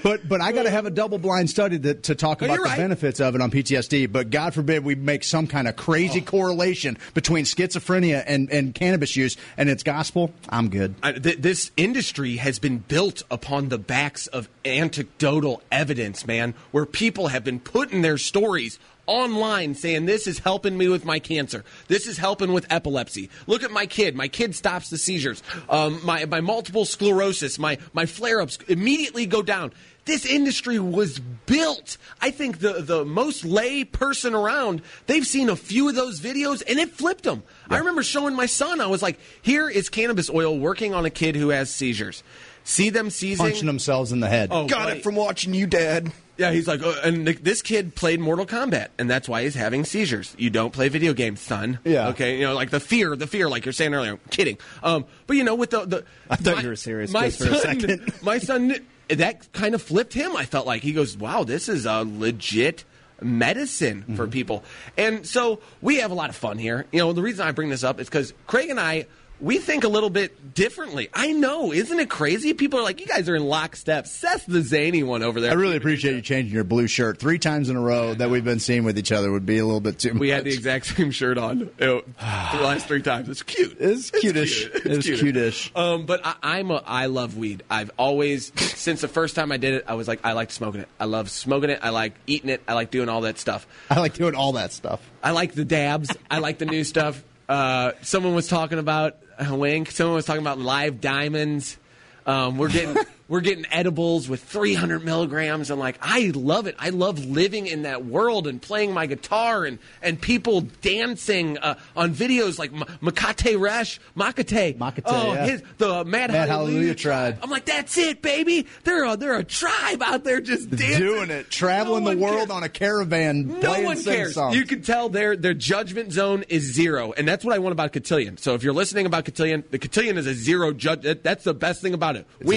[0.03, 2.63] But but I got to have a double blind study to, to talk about the
[2.63, 2.77] right.
[2.79, 4.11] benefits of it on PTSD.
[4.11, 5.83] But God forbid we make some kind of Oh.
[5.83, 10.33] crazy correlation between schizophrenia and, and cannabis use, and it's gospel.
[10.49, 10.95] I'm good.
[11.03, 16.87] I, th- this industry has been built upon the backs of anecdotal evidence, man, where
[16.87, 18.79] people have been putting their stories
[19.09, 21.65] online saying this is helping me with my cancer.
[21.89, 23.31] This is helping with epilepsy.
[23.47, 24.15] Look at my kid.
[24.15, 25.43] My kid stops the seizures.
[25.69, 29.73] Um, my, my multiple sclerosis, my, my flare ups immediately go down.
[30.05, 31.99] This industry was built.
[32.21, 36.63] I think the, the most lay person around, they've seen a few of those videos
[36.67, 37.43] and it flipped them.
[37.69, 41.11] I remember showing my son, I was like, here is cannabis oil working on a
[41.11, 42.23] kid who has seizures.
[42.69, 43.47] See them seizing.
[43.47, 44.51] Punching themselves in the head.
[44.53, 44.99] Oh, Got buddy.
[44.99, 46.13] it from watching you, Dad.
[46.37, 49.87] Yeah, he's like, uh, and this kid played Mortal Kombat, and that's why he's having
[49.87, 50.35] seizures.
[50.39, 51.79] You don't play video games, son.
[51.83, 52.09] Yeah.
[52.11, 52.37] Okay.
[52.39, 54.13] You know, like the fear, the fear, like you're saying earlier.
[54.13, 54.59] I'm kidding.
[54.83, 57.47] Um, but you know, with the, the I thought you were serious My just for
[57.53, 58.13] a son, second.
[58.23, 58.75] my son,
[59.09, 60.37] that kind of flipped him.
[60.37, 62.85] I felt like he goes, "Wow, this is a legit."
[63.21, 64.31] medicine for Mm-hmm.
[64.31, 64.65] people
[64.97, 67.69] and so we have a lot of fun here you know the reason i bring
[67.69, 69.07] this up is because craig and i
[69.41, 73.07] we think a little bit differently i know isn't it crazy people are like you
[73.07, 76.55] guys are in lockstep seth the zany one over there I really appreciate you changing
[76.55, 79.31] your blue shirt three times in a row that we've been seeing with each other
[79.31, 80.21] would be a little bit too much.
[80.21, 83.29] We had the exact same shirt on the last three times.
[83.29, 83.77] It's cute.
[83.81, 84.71] It's cutish.
[84.71, 84.87] cute.
[84.87, 85.21] It's cute.
[85.21, 85.71] cutish.
[85.75, 87.63] Um, but I, I'm a, I love weed.
[87.71, 90.83] I've always, since the first time I did it, I was like, I like smoking
[90.83, 90.89] it.
[91.01, 91.81] I love smoking it.
[91.83, 92.63] I like eating it.
[92.69, 93.67] I like doing all that stuff.
[93.91, 95.01] I like doing all that stuff.
[95.23, 96.15] I like the dabs.
[96.31, 97.23] I like the new stuff.
[97.49, 99.17] Uh, someone was talking about
[99.51, 99.91] wink.
[99.91, 101.79] Someone was talking about live diamonds.
[102.27, 102.97] Um, we're getting
[103.29, 106.75] we're getting edibles with 300 milligrams, and like I love it.
[106.79, 111.75] I love living in that world and playing my guitar and and people dancing uh,
[111.95, 115.47] on videos like M- Makate Resh, Makate, Makate, oh, yeah.
[115.47, 117.39] his, the Mad, Mad Hallelujah, Hallelujah Tribe.
[117.43, 118.67] I'm like, that's it, baby.
[118.85, 120.99] They're a, they're a tribe out there just dancing.
[120.99, 122.51] Doing it, traveling No the world cares.
[122.51, 123.47] on a caravan.
[123.49, 124.35] No playing one cares.
[124.35, 124.57] songs.
[124.57, 127.93] You can tell their their judgment zone is zero, and that's what I want about
[127.93, 128.39] Cotillion.
[128.39, 131.03] So if you're listening about Cotillion, the Cotillion is a zero judge.
[131.23, 132.27] That's the best thing about it.
[132.41, 132.49] It's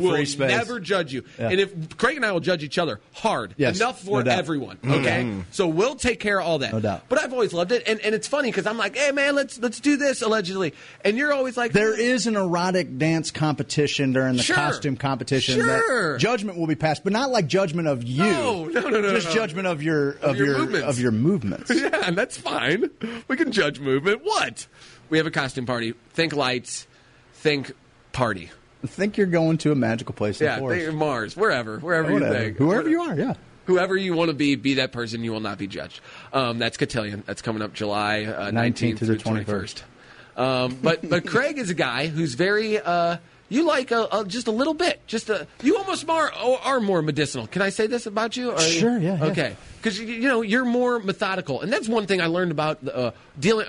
[0.01, 0.57] judgment-free we'll space.
[0.67, 1.49] Never judge you, Yeah.
[1.49, 4.77] and if Craig and I will judge each other hard, Yes, enough for no everyone.
[4.85, 5.43] Okay, Mhm.
[5.51, 6.73] so we'll take care of all that.
[6.73, 7.03] No doubt.
[7.09, 9.59] But I've always loved it, and, and it's funny because I'm like, hey man, let's
[9.59, 10.73] let's do this allegedly,
[11.05, 14.55] and you're always like, There is an erotic dance competition during the Sure.
[14.55, 15.59] costume competition.
[15.59, 16.17] that Sure.
[16.17, 18.23] judgment will be passed, but not like judgment of you.
[18.23, 19.33] No, no, no, no, Just no.
[19.35, 20.87] judgment of your of, your your, movements.
[20.87, 21.69] of your movements.
[21.75, 22.89] yeah, and that's fine.
[23.27, 24.21] We can judge movement.
[24.23, 24.67] What?
[25.09, 25.93] We have a costume party.
[26.13, 26.87] Think lights.
[27.33, 27.71] Think
[28.13, 28.51] party.
[28.87, 32.33] Think you're going to a magical place Yeah, the think Mars, wherever, wherever Whatever.
[32.33, 33.33] you think, Whoever you are, yeah.
[33.65, 35.23] Whoever you want to be, be that person.
[35.23, 36.01] You will not be judged.
[36.33, 37.23] Um, that's Cotillion.
[37.25, 39.83] That's coming up July uh, 19th 19th to the through 21st.
[40.35, 42.79] Um, but but Craig is a guy who's very.
[42.79, 43.17] Uh,
[43.49, 45.45] you like a, a, just a little bit, just a.
[45.61, 47.47] You almost more are more medicinal.
[47.47, 48.51] Can I say this about you?
[48.51, 49.25] Are Sure, yeah, yeah.
[49.25, 52.79] Okay, because you, you know you're more methodical, and that's one thing I learned about
[52.87, 53.67] uh, dealing.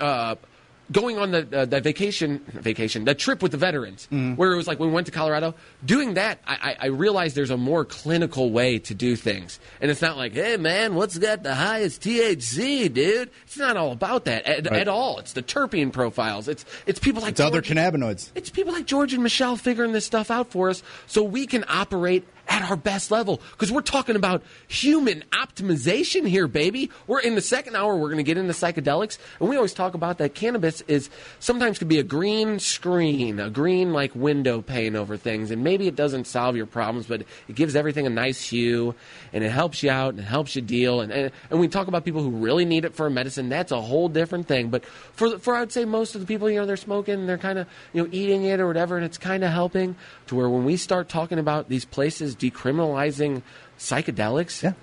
[0.91, 4.35] Going on the uh, that vacation, vacation, that trip with the veterans, Mm-hmm.
[4.35, 7.35] where it was like when we went to Colorado, doing that, I, I I realized
[7.37, 11.17] there's a more clinical way to do things, and it's not like, hey man, what's
[11.17, 13.29] got the highest THC, dude?
[13.43, 14.81] It's not all about that at, Right.
[14.81, 15.19] at all.
[15.19, 16.47] It's the terpene profiles.
[16.49, 18.29] It's it's people like It's other cannabinoids.
[18.35, 21.63] it's people like George and Michelle figuring this stuff out for us so we can
[21.69, 23.41] operate at our best level.
[23.51, 26.89] Because we're talking about human optimization here, baby.
[27.07, 29.17] We're in the second hour, we're going to get into psychedelics.
[29.39, 33.49] And we always talk about that cannabis is sometimes could be a green screen, a
[33.49, 35.51] green like window pane over things.
[35.51, 38.95] And maybe it doesn't solve your problems, but it gives everything a nice hue
[39.31, 41.01] and it helps you out and it helps you deal.
[41.01, 43.49] And, and, and we talk about people who really need it for a medicine.
[43.49, 44.69] That's a whole different thing.
[44.69, 47.59] But for, for I'd say most of the people, you know, they're smoking, they're kind
[47.59, 49.95] of, you know, eating it or whatever, and it's kind of helping
[50.33, 53.41] to where when we start talking about these places decriminalizing
[53.77, 54.73] psychedelics, yeah.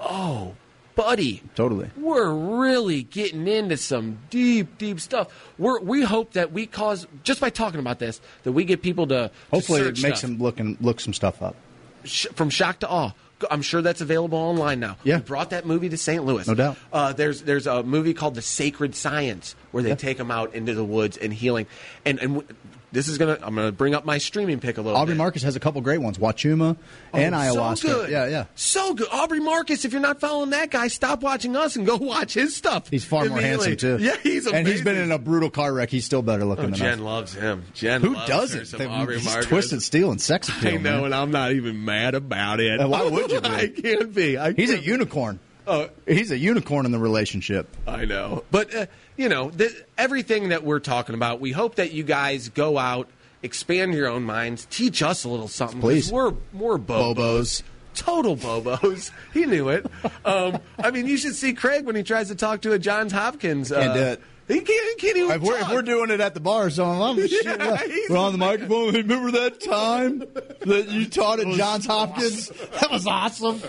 [0.00, 0.54] oh,
[0.94, 1.90] buddy, Totally.
[1.96, 5.28] we're really getting into some deep, deep stuff.
[5.58, 9.06] We're, we hope that we cause just by talking about this that we get people
[9.08, 10.30] to to Hopefully, it search makes stuff.
[10.30, 11.56] them look and look some stuff up.
[12.04, 13.12] Sh- from shock to awe.
[13.52, 14.96] I'm sure that's available online now.
[15.04, 15.16] Yeah.
[15.18, 16.24] we brought that movie to St.
[16.24, 16.44] Louis.
[16.48, 16.76] No doubt.
[16.92, 20.74] Uh, there's there's a movie called The Sacred Science where they take them out into
[20.74, 21.66] the woods and healing.
[22.04, 22.54] And and w-
[22.92, 25.18] this is gonna I'm gonna bring up my streaming pick a little Aubrey bit.
[25.18, 26.76] Marcus has a couple great ones: Wachuma
[27.12, 27.78] oh, and Oh, ayahuasca.
[27.78, 28.10] So good.
[28.10, 28.44] Yeah, yeah.
[28.54, 29.08] So good.
[29.12, 32.56] Aubrey Marcus, if you're not following that guy, stop watching us and go watch his
[32.56, 32.88] stuff.
[32.88, 33.98] He's far more handsome too.
[34.00, 34.54] Yeah, he's amazing.
[34.54, 35.90] and he's been in a brutal car wreck.
[35.90, 37.00] He's still better looking Oh, than Jen us.
[37.00, 37.64] loves him.
[37.74, 38.58] Jen Who loves doesn't?
[38.60, 39.46] her some They- Aubrey he's Marcus.
[39.46, 40.68] twisted steel and sex appeal.
[40.74, 41.04] I know, man.
[41.04, 42.80] and I'm not even mad about it.
[42.86, 43.48] Why would you be?
[43.48, 44.38] I can't be.
[44.38, 45.40] I He's a can't- unicorn.
[45.68, 45.90] Oh.
[46.06, 47.68] He's a unicorn in the relationship.
[47.86, 48.42] I know.
[48.50, 52.48] But, uh, you know, th- everything that we're talking about, we hope that you guys
[52.48, 53.08] go out,
[53.42, 55.80] expand your own minds, teach us a little something.
[55.80, 56.10] Please.
[56.10, 57.14] We're, we're bobos.
[57.14, 57.62] Bobos.
[57.94, 59.10] Total bobos.
[59.34, 59.84] he knew it.
[60.24, 63.12] Um, I mean, you should see Craig when he tries to talk to a Johns
[63.12, 63.70] Hopkins.
[63.70, 64.22] Uh, Can't do it.
[64.48, 66.84] He can't, he can't even If we're, if we're doing it at the bar, so
[66.86, 68.94] I'm shit, Yeah, we're- we're on the microphone.
[68.94, 72.50] Remember that time that you taught at Johns Hopkins?
[72.80, 73.60] That was awesome.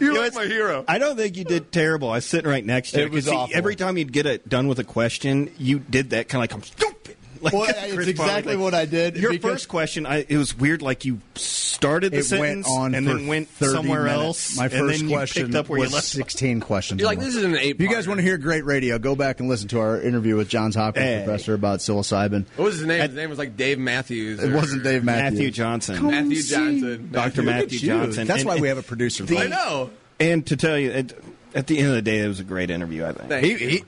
[0.00, 0.84] You're like my hero.
[0.88, 2.08] I don't think you did terrible.
[2.08, 3.06] I was sitting right next to you.
[3.06, 3.54] It was 'cause, see.
[3.54, 6.54] Every time you'd get it done with a question, you did that kind of like
[6.54, 6.96] I'm stupid.
[7.42, 8.56] Like, Well, Chris it's exactly Farley.
[8.56, 9.16] what I did.
[9.16, 10.82] Your first question, I, it was weird.
[10.82, 14.22] Like you started the it sentence went on and then went somewhere minutes.
[14.24, 14.56] else.
[14.56, 16.06] My and first then question picked up where was you left.
[16.06, 17.00] 16 questions.
[17.00, 19.14] You're like, this is an eight If you guys want to hear great radio, go
[19.14, 21.22] back and listen to our interview with Johns Hopkins Hey.
[21.24, 22.44] professor about psilocybin.
[22.56, 23.02] What was his name?
[23.02, 24.42] His name was like Dave Matthews.
[24.42, 25.38] It wasn't Dave Matthews.
[25.38, 27.08] Matthew Johnson, Matthew Johnson.
[27.12, 27.36] Dr.
[27.42, 27.78] Look Matthew.
[27.80, 28.26] Johnson.
[28.26, 29.24] That's And- why we have a producer.
[29.24, 29.90] The- I know.
[30.20, 31.12] And to tell you, at,
[31.54, 33.04] at the end of the day, it was a great interview.
[33.04, 33.28] I think.
[33.28, 33.58] Thank He, you.
[33.58, 33.84] he,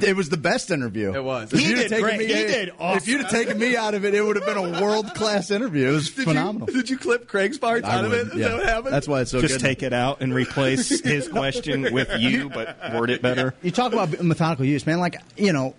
[0.00, 1.14] it was the best interview.
[1.14, 1.52] It was.
[1.52, 2.18] If He you'd have did taken great.
[2.18, 4.56] Me, He did If you'd have taken me out of it, it would have been
[4.56, 5.88] a world class interview.
[5.88, 6.68] It was Did phenomenal.
[6.70, 8.26] You, did you clip Craig's parts I out of would, it?
[8.28, 8.48] Is yeah.
[8.48, 8.94] that what happened?
[8.94, 9.60] That's why it's so Just good.
[9.60, 13.54] take it out and replace his question with you, but word it better.
[13.62, 14.98] You talk about methodical use, man.
[15.00, 15.74] Like you know,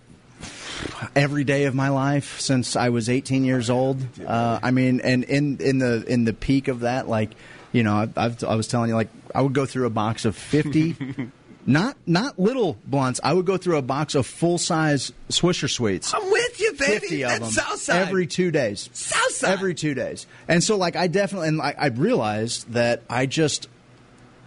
[1.15, 4.01] every day of my life since I was 18 years old.
[4.25, 7.31] Uh, I mean, and in in the in the peak of that, like
[7.71, 10.25] you know, I've, I've, I was telling you, like I would go through a box
[10.25, 11.29] of 50.
[11.69, 13.19] Not not little blunts.
[13.23, 16.13] I would go through a box of full size Swisher Sweets.
[16.13, 16.99] I'm with you, baby.
[16.99, 18.07] Fifty of That's them Southside.
[18.07, 18.89] every two days.
[18.91, 19.51] Southside.
[19.51, 23.69] Every two days, and so like I definitely and I, I realized that I just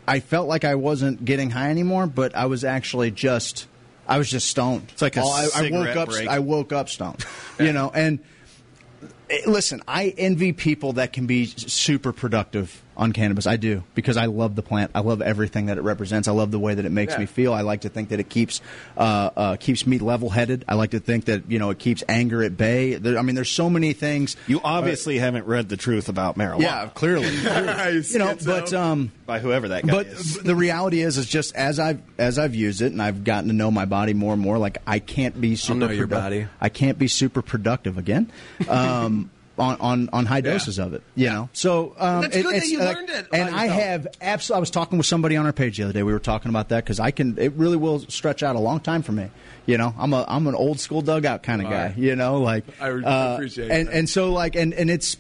[0.08, 3.68] I felt like I wasn't getting high anymore, but I was actually just
[4.08, 4.88] I was just stoned.
[4.92, 6.08] It's like a All- I, I woke up.
[6.08, 6.28] break.
[6.28, 7.24] I woke up stoned.
[7.60, 8.18] You know, and
[9.30, 13.46] Eh, Listen, I envy people that can be super productive on cannabis.
[13.46, 14.90] I do because I love the plant.
[14.94, 16.28] I love everything that it represents.
[16.28, 17.20] I love the way that it makes Yeah.
[17.20, 17.52] me feel.
[17.54, 18.60] I like to think that it keeps
[18.96, 20.64] uh, uh, keeps me level headed.
[20.68, 22.94] I like to think that you know it keeps anger at bay.
[22.94, 24.36] There, I mean, there's so many things.
[24.46, 26.60] You obviously haven't read the truth about marijuana.
[26.62, 27.28] Yeah, clearly.
[28.12, 30.34] you know, but um, by whoever that guy but is.
[30.34, 33.54] the reality is, is just as I've as I've used it and I've gotten to
[33.54, 34.58] know my body more and more.
[34.58, 35.78] Like I can't be super.
[35.78, 36.46] know your produ- body.
[36.60, 38.30] I can't be super productive again.
[38.68, 41.50] Um, On, on, on high doses of it, you know.
[41.52, 44.56] So um, That's good that you like- learned it And I have absolutely.
[44.56, 46.02] I was talking with somebody on our page the other day.
[46.02, 47.36] We were talking about that because I can.
[47.38, 49.28] It really will stretch out a long time for me.
[49.66, 51.88] You know, I'm a I'm an old school dugout kind of guy.
[51.88, 51.94] are.
[52.00, 53.94] You know, like I re- uh, appreciate and that.
[53.94, 55.18] and so like and and it's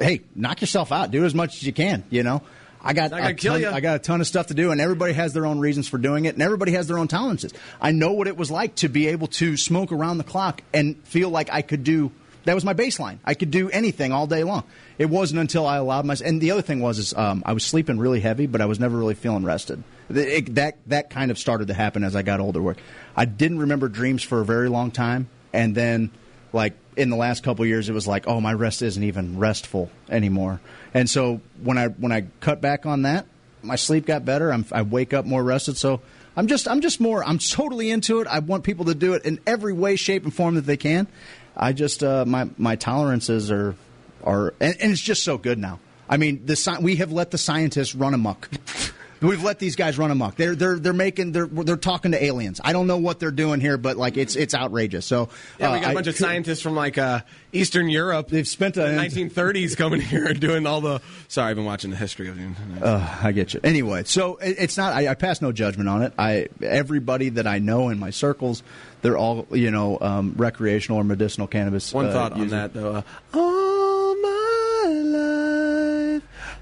[0.00, 1.10] hey, knock yourself out.
[1.12, 2.02] Do as much as you can.
[2.10, 2.42] You know,
[2.82, 4.72] I got It's not gonna a ton- I got a ton of stuff to do,
[4.72, 7.52] and everybody has their own reasons for doing it, and everybody has their own tolerances.
[7.80, 10.96] I know what it was like to be able to smoke around the clock and
[11.04, 12.10] feel like I could do.
[12.48, 13.18] That was my baseline.
[13.26, 14.64] I could do anything all day long.
[14.96, 16.26] It wasn't until I allowed myself.
[16.30, 18.80] And the other thing was, is um, I was sleeping really heavy, but I was
[18.80, 19.84] never really feeling rested.
[20.08, 22.62] It- that that kind of started to happen as I got older.
[22.62, 22.76] Where
[23.14, 26.10] I didn't remember dreams for a very long time, and then
[26.54, 29.90] like in the last couple years it was like oh my rest isn't even restful
[30.08, 30.58] anymore
[30.94, 33.26] and so when i when i cut back on that
[33.62, 36.00] my sleep got better I'm, i wake up more rested so
[36.38, 38.26] i'm just i'm just more i'm totally into it.
[38.28, 41.08] I want people to do it in every way shape and form that they can.
[41.56, 43.74] I just uh, my my tolerances are
[44.22, 45.80] are and, and it's just so good now.
[46.08, 48.48] I mean the we have let the scientists run amok
[49.20, 50.36] We've let these guys run amok.
[50.36, 52.60] They're they're they're making they're they're talking to aliens.
[52.62, 55.06] I don't know what they're doing here, but like it's it's outrageous.
[55.06, 57.20] So Yeah, we uh, got a I- bunch of scientists from like uh,
[57.52, 58.28] Eastern Europe.
[58.28, 61.00] They've spent the 1930s coming here and doing all the.
[61.28, 62.54] Sorry, I've been watching the history of you.
[62.80, 63.60] Uh, I get you.
[63.64, 64.92] Anyway, so it, it's not.
[64.92, 66.12] I, I pass no judgment on it.
[66.18, 68.62] I everybody that I know in my circles,
[69.02, 71.92] they're all you know um, recreational or medicinal cannabis.
[71.92, 73.02] One uh, thought on that though.
[73.32, 73.77] Uh,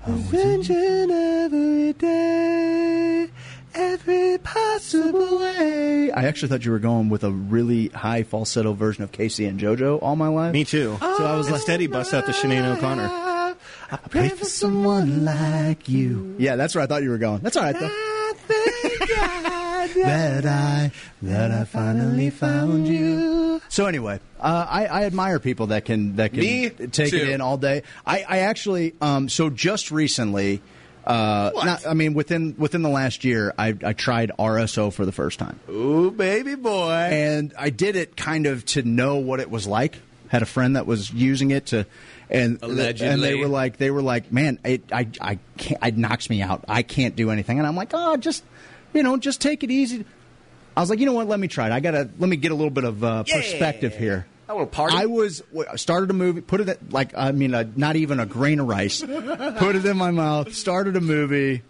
[0.06, 3.28] All my life, I'm changing every day,
[3.74, 6.10] every possible way.
[6.12, 9.58] I actually thought you were going with a really high falsetto version of K-Ci and
[9.60, 10.52] JoJo all my life.
[10.52, 10.96] Me too.
[11.00, 13.08] So I was like, Instead, he busts out the Sinead O'Connor.
[13.08, 16.34] I pray for someone like you.
[16.38, 17.40] yeah, that's where I thought you were going.
[17.40, 17.90] That's all right though.
[20.04, 20.92] That I
[21.22, 23.60] that I finally found you.
[23.68, 27.40] So anyway, uh, I, I admire people that can that can Me take it in
[27.40, 27.82] all day.
[28.04, 30.62] I, I actually um, so just recently.
[31.06, 35.12] Uh, not, I mean, within within the last year, I, I tried RSO for the
[35.12, 35.60] first time.
[35.70, 36.90] Ooh, baby boy!
[36.90, 40.00] And I did it kind of to know what it was like.
[40.26, 41.86] Had a friend that was using it to,
[42.28, 46.28] and and they were like, they were like, man, it, I I can't, it knocks
[46.28, 46.64] me out.
[46.66, 47.58] I can't do anything.
[47.58, 48.42] And I'm like, oh, just
[48.92, 50.04] you know, just take it easy.
[50.76, 51.26] I was like, you know what?
[51.26, 51.72] Let me try it.
[51.72, 54.26] I gotta let me get a little bit of uh, perspective here.
[54.48, 54.96] I want to party.
[54.96, 55.42] I was
[55.76, 58.68] started a movie, put it at, like I mean, uh, not even a grain of
[58.68, 59.00] rice.
[59.02, 61.62] put it in my mouth, started a movie,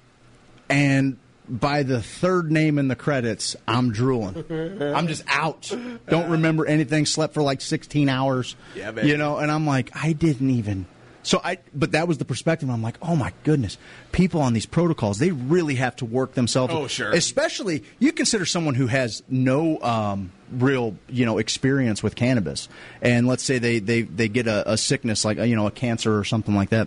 [0.68, 1.16] and
[1.48, 4.44] by the third name in the credits, I'm drooling.
[4.82, 5.72] I'm just out.
[6.08, 7.06] Don't remember anything.
[7.06, 8.56] Slept for like 16 hours.
[8.74, 9.08] Yeah, baby.
[9.08, 10.86] You know, and I'm like, I didn't even.
[11.26, 12.70] So I, but that was the perspective.
[12.70, 13.78] I'm like, oh my goodness,
[14.12, 16.72] people on these protocols, they really have to work themselves.
[16.72, 17.10] Oh, sure.
[17.10, 22.68] Especially, you consider someone who has no um, real, you know, experience with cannabis,
[23.02, 26.16] and let's say they they they get a, a sickness like you know a cancer
[26.16, 26.86] or something like that.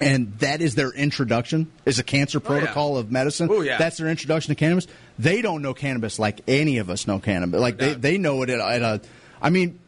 [0.00, 3.48] And that is their introduction, is a cancer protocol of medicine.
[3.50, 3.76] Oh, yeah.
[3.76, 4.86] That's their introduction to cannabis.
[5.18, 7.60] They don't know cannabis like any of us know cannabis.
[7.60, 9.02] Like they, they know it at, at a.
[9.42, 9.79] I mean,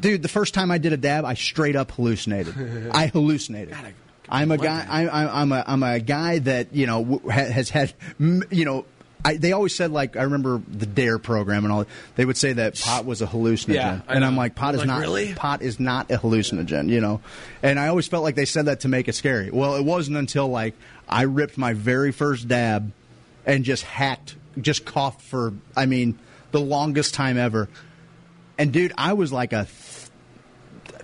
[0.00, 2.54] dude, the first time I did a dab, I straight up hallucinated.
[2.92, 3.74] I hallucinated.
[4.28, 4.86] I'm a guy.
[4.88, 8.84] I, I, I'm a I'm a guy that you know has had you know.
[9.24, 11.86] I, they always said like I remember the Dare program and all.
[12.14, 14.86] They would say that pot was a hallucinogen, Yeah, and I'm like, pot is Like,
[14.86, 15.34] not really?
[15.34, 17.20] pot is not a hallucinogen, you know.
[17.62, 19.50] And I always felt like they said that to make it scary.
[19.50, 20.74] Well, it wasn't until like
[21.08, 22.92] I ripped my very first dab
[23.44, 26.16] and just hacked, just coughed for I mean
[26.52, 27.68] the longest time ever.
[28.58, 29.66] And dude, I was like a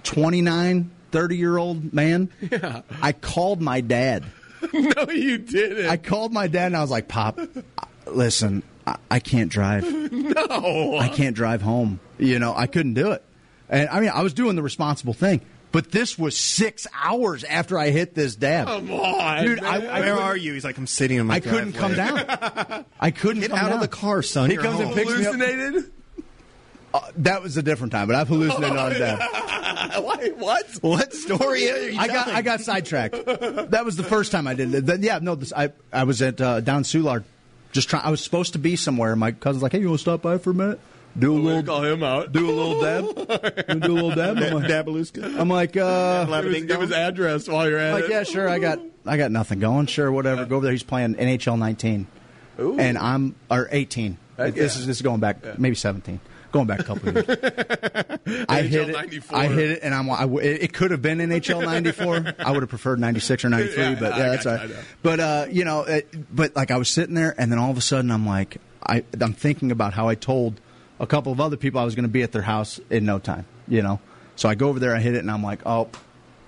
[0.02, 2.30] 29, 30 year old man.
[2.40, 2.82] Yeah.
[3.00, 4.24] I called my dad.
[4.72, 5.86] no, you didn't.
[5.88, 7.38] I called my dad and I was like, Pop,
[8.07, 9.84] listen, I, I can't drive.
[10.12, 10.98] no.
[10.98, 12.00] I can't drive home.
[12.18, 13.22] You know, I couldn't do it.
[13.68, 15.40] And I mean, I was doing the responsible thing.
[15.72, 18.68] But this was six hours after I hit this dab.
[18.68, 19.64] Come on, dude.
[19.64, 20.52] I, I Where couldn't- are you?
[20.55, 21.52] He's like, I'm sitting in my car.
[21.52, 22.84] I couldn't come down.
[23.00, 23.74] I couldn't Get come out down.
[23.74, 24.50] of the car, son.
[24.50, 24.94] He You're comes and home.
[24.96, 25.84] picks me up.
[26.95, 27.18] Hallucinated?
[27.18, 29.18] Uh, that was a different time, but I've hallucinated on that.
[29.92, 30.05] dab.
[30.05, 30.66] Why, what?
[30.80, 32.28] What story are you I got?
[32.28, 33.24] I got sidetracked.
[33.26, 34.86] That was the first time I did it.
[34.86, 37.24] Then, yeah, no, this, I I was at uh, down Soulard,
[37.72, 38.05] just trying.
[38.05, 39.14] I was supposed to be somewhere.
[39.16, 40.80] My cousin's like, "Hey, you want to stop by for a minute?"
[41.16, 42.32] Do a little call him out.
[42.32, 43.14] Do a little dab.
[43.82, 44.36] Do a little dab.
[44.38, 45.38] I'm like, Dabaluska.
[45.38, 48.11] I'm like, uh, Give his, give his address while you're at like it.
[48.11, 48.49] yeah, sure.
[48.49, 49.86] I got I got nothing going.
[49.86, 50.45] Sure, whatever.
[50.45, 50.72] Go over there.
[50.72, 52.07] He's playing NHL 19,
[52.59, 52.78] Ooh.
[52.80, 54.18] and I'm or 18.
[54.36, 56.18] Heck This is this is going back maybe 17.
[56.55, 57.28] Going back a couple of years.
[58.48, 58.92] I hit it.
[58.92, 59.36] 94.
[59.36, 60.09] I hit it, and I'm.
[60.09, 62.34] I w it, could have been NHL '94.
[62.38, 64.70] I would have preferred '96 or '93, Yeah, but yeah, that's you, right.
[65.02, 67.76] But uh, you know, it, but like I was sitting there, and then all of
[67.76, 70.61] a sudden, I'm like, I, I'm thinking about how I told
[71.00, 73.18] a couple of other people I was going to be at their house in no
[73.18, 73.46] time.
[73.66, 73.98] You know,
[74.36, 75.88] so I go over there, I hit it, and I'm like, oh.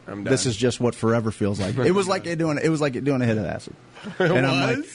[0.07, 1.76] I'm This is just what forever feels like.
[1.78, 2.61] It was like it doing.
[2.62, 3.74] It was like it doing a hit of acid.
[4.20, 4.88] It and I'm like?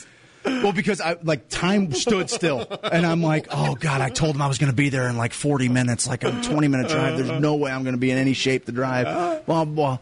[0.46, 4.42] Well, because I like time stood still, and I'm like, oh god, I told him
[4.42, 7.18] I was going to be there in like 40 minutes, like a 20 minute drive.
[7.18, 9.46] There's no way I'm going to be in any shape to drive.
[9.46, 9.98] Blah blah.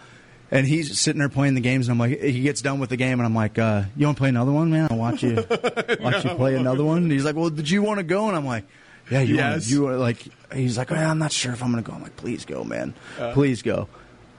[0.51, 2.97] And he's sitting there playing the games, and I'm like, he gets done with the
[2.97, 4.87] game, and I'm like, uh, you want to play another one, man?
[4.89, 5.35] I'll watch you,
[5.99, 7.03] watch you play another one.
[7.03, 8.27] And he's like, well, did you want to go?
[8.29, 8.63] And I'm like,
[9.11, 9.69] yeah, you Yes.
[9.69, 10.25] you wanna, like.
[10.51, 11.95] He's like, well, I'm not sure if I'm going to go.
[11.95, 13.31] I'm like, please go, man, Uh.
[13.33, 13.87] please go.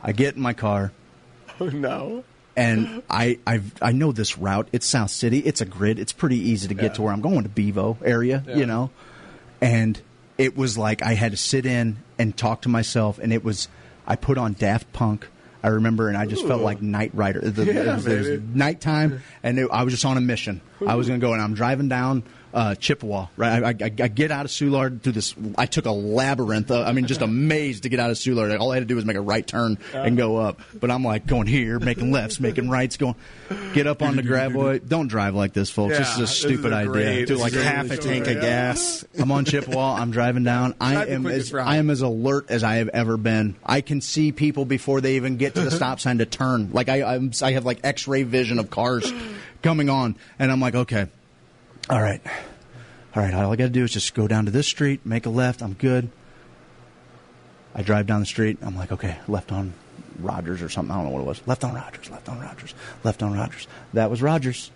[0.02, 0.90] I get in my car
[1.60, 2.24] Oh, no.
[2.56, 4.68] And I I've, I know this route.
[4.72, 5.38] It's South City.
[5.38, 5.98] It's a grid.
[5.98, 6.88] It's pretty easy to get Yeah.
[6.94, 8.56] to where I'm going to Bevo area, Yeah.
[8.56, 8.90] you know.
[9.60, 10.00] And
[10.38, 13.68] it was like I had to sit in and talk to myself, and it was
[14.06, 15.28] I put on Daft Punk.
[15.62, 17.40] I remember, and I just felt like Knight Rider.
[17.42, 20.62] The, Yeah, it was, it was nighttime, and it, I was just on a mission.
[20.86, 22.22] I was going to go, and I'm driving down
[22.52, 23.26] uh, Chippewa.
[23.36, 25.34] Right, I, I, I get out of Soulard through this.
[25.56, 26.70] I took a labyrinth.
[26.70, 28.58] Of, I mean, just a maze to get out of Soulard.
[28.58, 30.60] All I had to do was make a right turn and go up.
[30.78, 33.14] But I'm like going here, making lefts, making rights, going.
[33.72, 34.80] Get up on the Gravois.
[34.86, 35.98] Don't drive like this, folks.
[35.98, 37.26] this is a this is stupid a idea.
[37.26, 39.04] Do like Really half a tank of gas.
[39.18, 39.94] I'm on Chippewa.
[39.94, 40.74] I'm driving down.
[40.80, 41.54] I am as.
[41.54, 43.56] I am as alert as I have ever been.
[43.64, 46.70] I can see people before they even get to the stop sign to turn.
[46.72, 49.12] Like I, I'm, I have like X-ray vision of cars
[49.62, 51.08] coming on, and I'm like, okay,
[51.90, 52.20] all right,
[53.14, 53.34] all right.
[53.34, 55.62] All I got to do is just go down to this street, make a left.
[55.62, 56.10] I'm good.
[57.74, 58.58] I drive down the street.
[58.62, 59.72] I'm like, okay, left on
[60.18, 60.92] Rogers or something.
[60.92, 61.42] I don't know what it was.
[61.46, 62.10] Left on Rogers.
[62.10, 62.74] Left on Rogers.
[63.04, 63.66] Left on Rogers.
[63.92, 64.70] That was Rogers.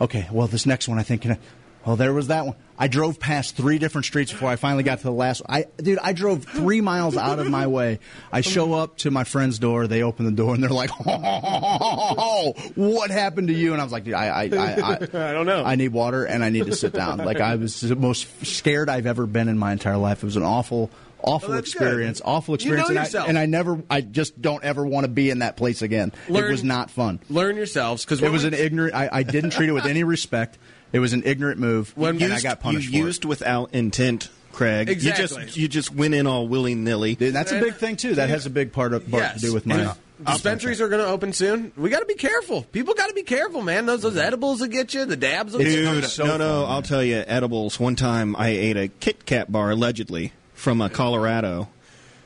[0.00, 1.22] Okay, well, this next one I think.
[1.22, 1.38] Can I,
[1.86, 2.56] well, there was that one.
[2.80, 5.42] I drove past three different streets before I finally got to the last.
[5.48, 7.98] I, dude, I drove three miles out of my way.
[8.30, 9.88] I show up to my friend's door.
[9.88, 13.92] They open the door and they're like, "Oh, what happened to you?" And I was
[13.92, 14.46] like, "Dude, I, I, I,
[14.82, 14.92] I,
[15.30, 15.64] I don't know.
[15.64, 18.88] I need water and I need to sit down." Like I was the most scared
[18.88, 20.22] I've ever been in my entire life.
[20.22, 20.90] It was an awful,
[21.22, 22.20] awful Well, that's experience.
[22.20, 22.28] good.
[22.28, 23.12] Awful You experience.
[23.12, 25.56] know and, I, and I never, I just don't ever want to be in that
[25.56, 26.12] place again.
[26.28, 27.20] it was not fun.
[27.28, 28.94] Learn yourselves because It was an ignorant.
[28.94, 30.58] I, I didn't treat it with any respect.
[30.92, 34.88] It was an ignorant move, and I got punished you for used without intent, Craig.
[34.88, 35.22] Exactly.
[35.22, 37.14] You just you just went in all willy nilly.
[37.14, 38.14] That's a big thing too.
[38.14, 39.34] That has a big part, of, part Yes.
[39.40, 39.94] to do with my.
[40.24, 41.70] Dispensaries are going to open soon.
[41.76, 42.64] We got to be careful.
[42.64, 43.86] People got to be careful, man.
[43.86, 45.04] Those those edibles will get you.
[45.04, 45.84] The dabs will get you.
[45.84, 46.62] Dude, so no, no.
[46.64, 47.78] fun, I'll tell you, edibles.
[47.78, 51.68] One time, I ate a Kit Kat bar allegedly from uh, Colorado,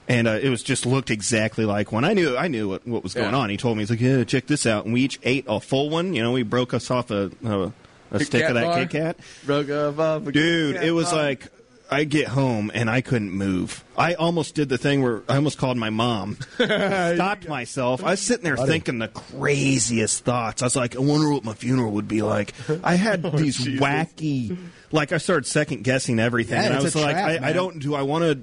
[0.09, 2.07] and uh, it was just looked exactly like one.
[2.07, 3.39] I knew, I knew what, what was going Yeah.
[3.41, 3.51] on.
[3.51, 5.91] He told me, he's like, "Yeah, check this out." And we each ate a full
[5.91, 6.15] one.
[6.15, 7.73] You know, we broke us off a a,
[8.13, 8.79] a Kit stick Kat of that bar?
[8.81, 9.17] Kit Kat.
[9.45, 11.23] Broke up off Dude, Kit Kat it was bar.
[11.23, 11.49] like
[11.91, 13.85] I get home and I couldn't move.
[13.99, 16.39] I almost did the thing where I almost called my mom.
[16.55, 18.03] Stopped myself.
[18.03, 20.63] I was sitting there thinking the craziest thoughts.
[20.63, 22.55] I was like, I wonder what my funeral would be like.
[22.83, 24.57] I had oh, these wacky,
[24.91, 27.79] like I started second guessing everything, Yeah, and I was like, trap, I, I don't.
[27.79, 28.43] Do I want to?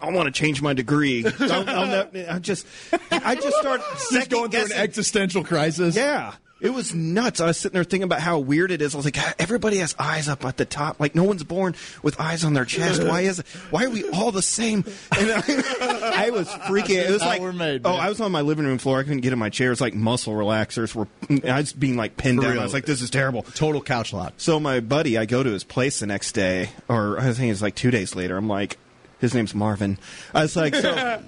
[0.00, 1.22] I want to change my degree.
[1.38, 2.66] I'll, I'll ne- I just,
[3.10, 5.94] I just start Just going through an existential crisis.
[5.96, 6.32] Yeah.
[6.60, 7.40] It was nuts.
[7.40, 8.94] I was sitting there thinking about how weird it is.
[8.94, 10.98] I was like, everybody has eyes up at the top.
[10.98, 13.02] Like no one's born with eyes on their chest.
[13.02, 13.46] Why is it?
[13.70, 14.84] Why are we all the same?
[15.18, 17.06] And I, I was freaking.
[17.06, 17.92] It was like, we're made, oh.
[17.94, 18.98] I was on my living room floor.
[18.98, 19.72] I couldn't get in my chair.
[19.72, 21.06] It's like muscle relaxers were.
[21.48, 22.52] I was being like pinned For down.
[22.52, 22.60] real.
[22.60, 23.42] I was like, this is terrible.
[23.42, 24.32] Total couch lock.
[24.38, 27.62] So my buddy, I go to his place the next day, or I think it's
[27.62, 28.36] like two days later.
[28.36, 28.78] I'm like,
[29.20, 29.98] his name's Marvin.
[30.34, 31.20] I was like, so,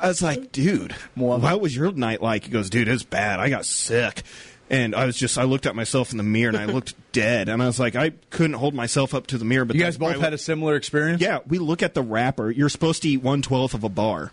[0.00, 2.44] I was like, dude, what was your night like?
[2.44, 3.40] He goes, dude, it's bad.
[3.40, 4.22] I got sick.
[4.70, 7.48] And I was just, I looked at myself in the mirror and I looked dead.
[7.48, 9.64] And I was like, I couldn't hold myself up to the mirror.
[9.66, 11.20] But You guys both probably- had a similar experience.
[11.20, 12.50] Yeah, we look at the wrapper.
[12.50, 14.32] You're supposed to eat one twelfth of a bar.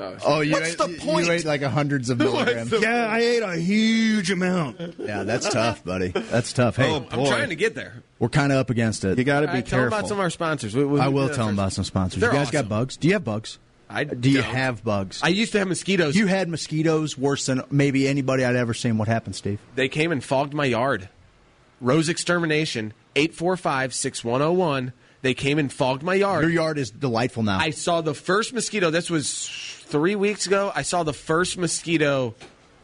[0.00, 1.26] Oh, you What's ate, the point?
[1.26, 2.70] You ate like a hundreds of milligrams.
[2.70, 4.94] Yeah, I ate a huge amount.
[4.96, 6.08] Yeah, that's tough, buddy.
[6.10, 6.78] That's tough.
[6.78, 8.04] Oh, hey, Oh, I'm trying to get there.
[8.20, 9.18] we're kind of up against it.
[9.18, 9.98] You got to be right, tell 'em careful.
[9.98, 10.76] about some of our sponsors.
[10.76, 12.20] We- we- I will tell them about some sponsors.
[12.20, 12.96] They're you guys got bugs?
[12.96, 13.58] Do you have bugs?
[13.90, 14.54] I Do you don't.
[14.54, 15.20] have bugs?
[15.22, 16.14] I used to have mosquitoes.
[16.16, 18.98] you had mosquitoes worse than maybe anybody I'd ever seen.
[18.98, 19.58] What happened, Steve?
[19.74, 21.08] They came and fogged my yard.
[21.80, 24.92] Rose Extermination, 845 6101.
[25.22, 26.42] They came and fogged my yard.
[26.42, 27.58] Your yard is delightful now.
[27.58, 28.90] I saw the first mosquito.
[28.90, 29.48] This was
[29.86, 30.70] three weeks ago.
[30.74, 32.34] I saw the first mosquito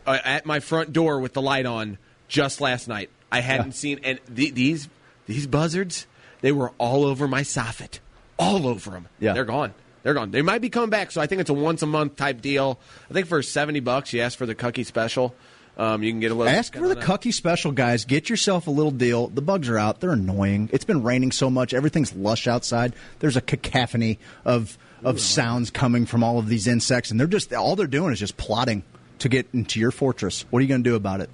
[0.06, 1.98] uh, at my front door with the light on
[2.28, 3.10] just last night.
[3.30, 3.72] I hadn't Yeah.
[3.72, 4.88] seen and the, these
[5.26, 6.06] these buzzards.
[6.40, 7.98] They were all over my soffit.
[8.38, 9.08] all over them.
[9.20, 9.32] Yeah.
[9.32, 9.74] they're gone.
[10.04, 10.30] They're gone.
[10.30, 12.78] They might be coming back, so I think it's a once a month type deal.
[13.10, 15.34] I think for seventy bucks, you ask for the Cucky special.
[15.76, 16.52] Um, you can get a little.
[16.52, 18.04] Ask for the Cucky special, guys.
[18.04, 19.26] Get yourself a little deal.
[19.26, 20.00] The bugs are out.
[20.00, 20.70] They're annoying.
[20.72, 21.74] It's been raining so much.
[21.74, 22.92] Everything's lush outside.
[23.18, 27.52] There's a cacophony of of sounds coming from all of these insects, and they're just
[27.52, 28.84] all they're doing is just plotting
[29.20, 30.44] to get into your fortress.
[30.50, 31.30] What are you going to do about it?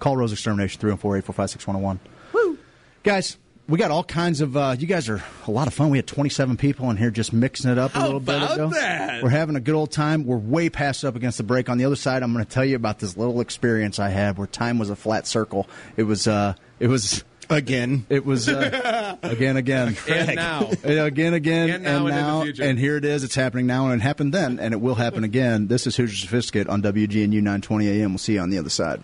[0.00, 2.00] Call Rose Extermination three one four eight four five six one zero one.
[2.34, 2.58] Woo,
[3.02, 3.38] guys.
[3.68, 4.56] We got all kinds of.
[4.56, 5.90] Uh, you guys are a lot of fun.
[5.90, 8.68] We had 27 people in here just mixing it up a How little bit ago.
[8.70, 9.22] that?
[9.22, 10.24] We're having a good old time.
[10.24, 11.68] We're way past up against the break.
[11.68, 14.36] On the other side, I'm going to tell you about this little experience I had
[14.36, 15.68] where time was a flat circle.
[15.96, 16.26] It was.
[16.26, 18.04] Uh, it was again.
[18.08, 20.68] It was uh, again, again, And now.
[20.82, 23.22] again, again, And now and in the and here it is.
[23.22, 25.68] It's happening now, and it happened then, and it will happen again.
[25.68, 28.10] This is Hoosier Sophisticate on WGNU 920 AM.
[28.10, 29.02] We'll see you on the other side.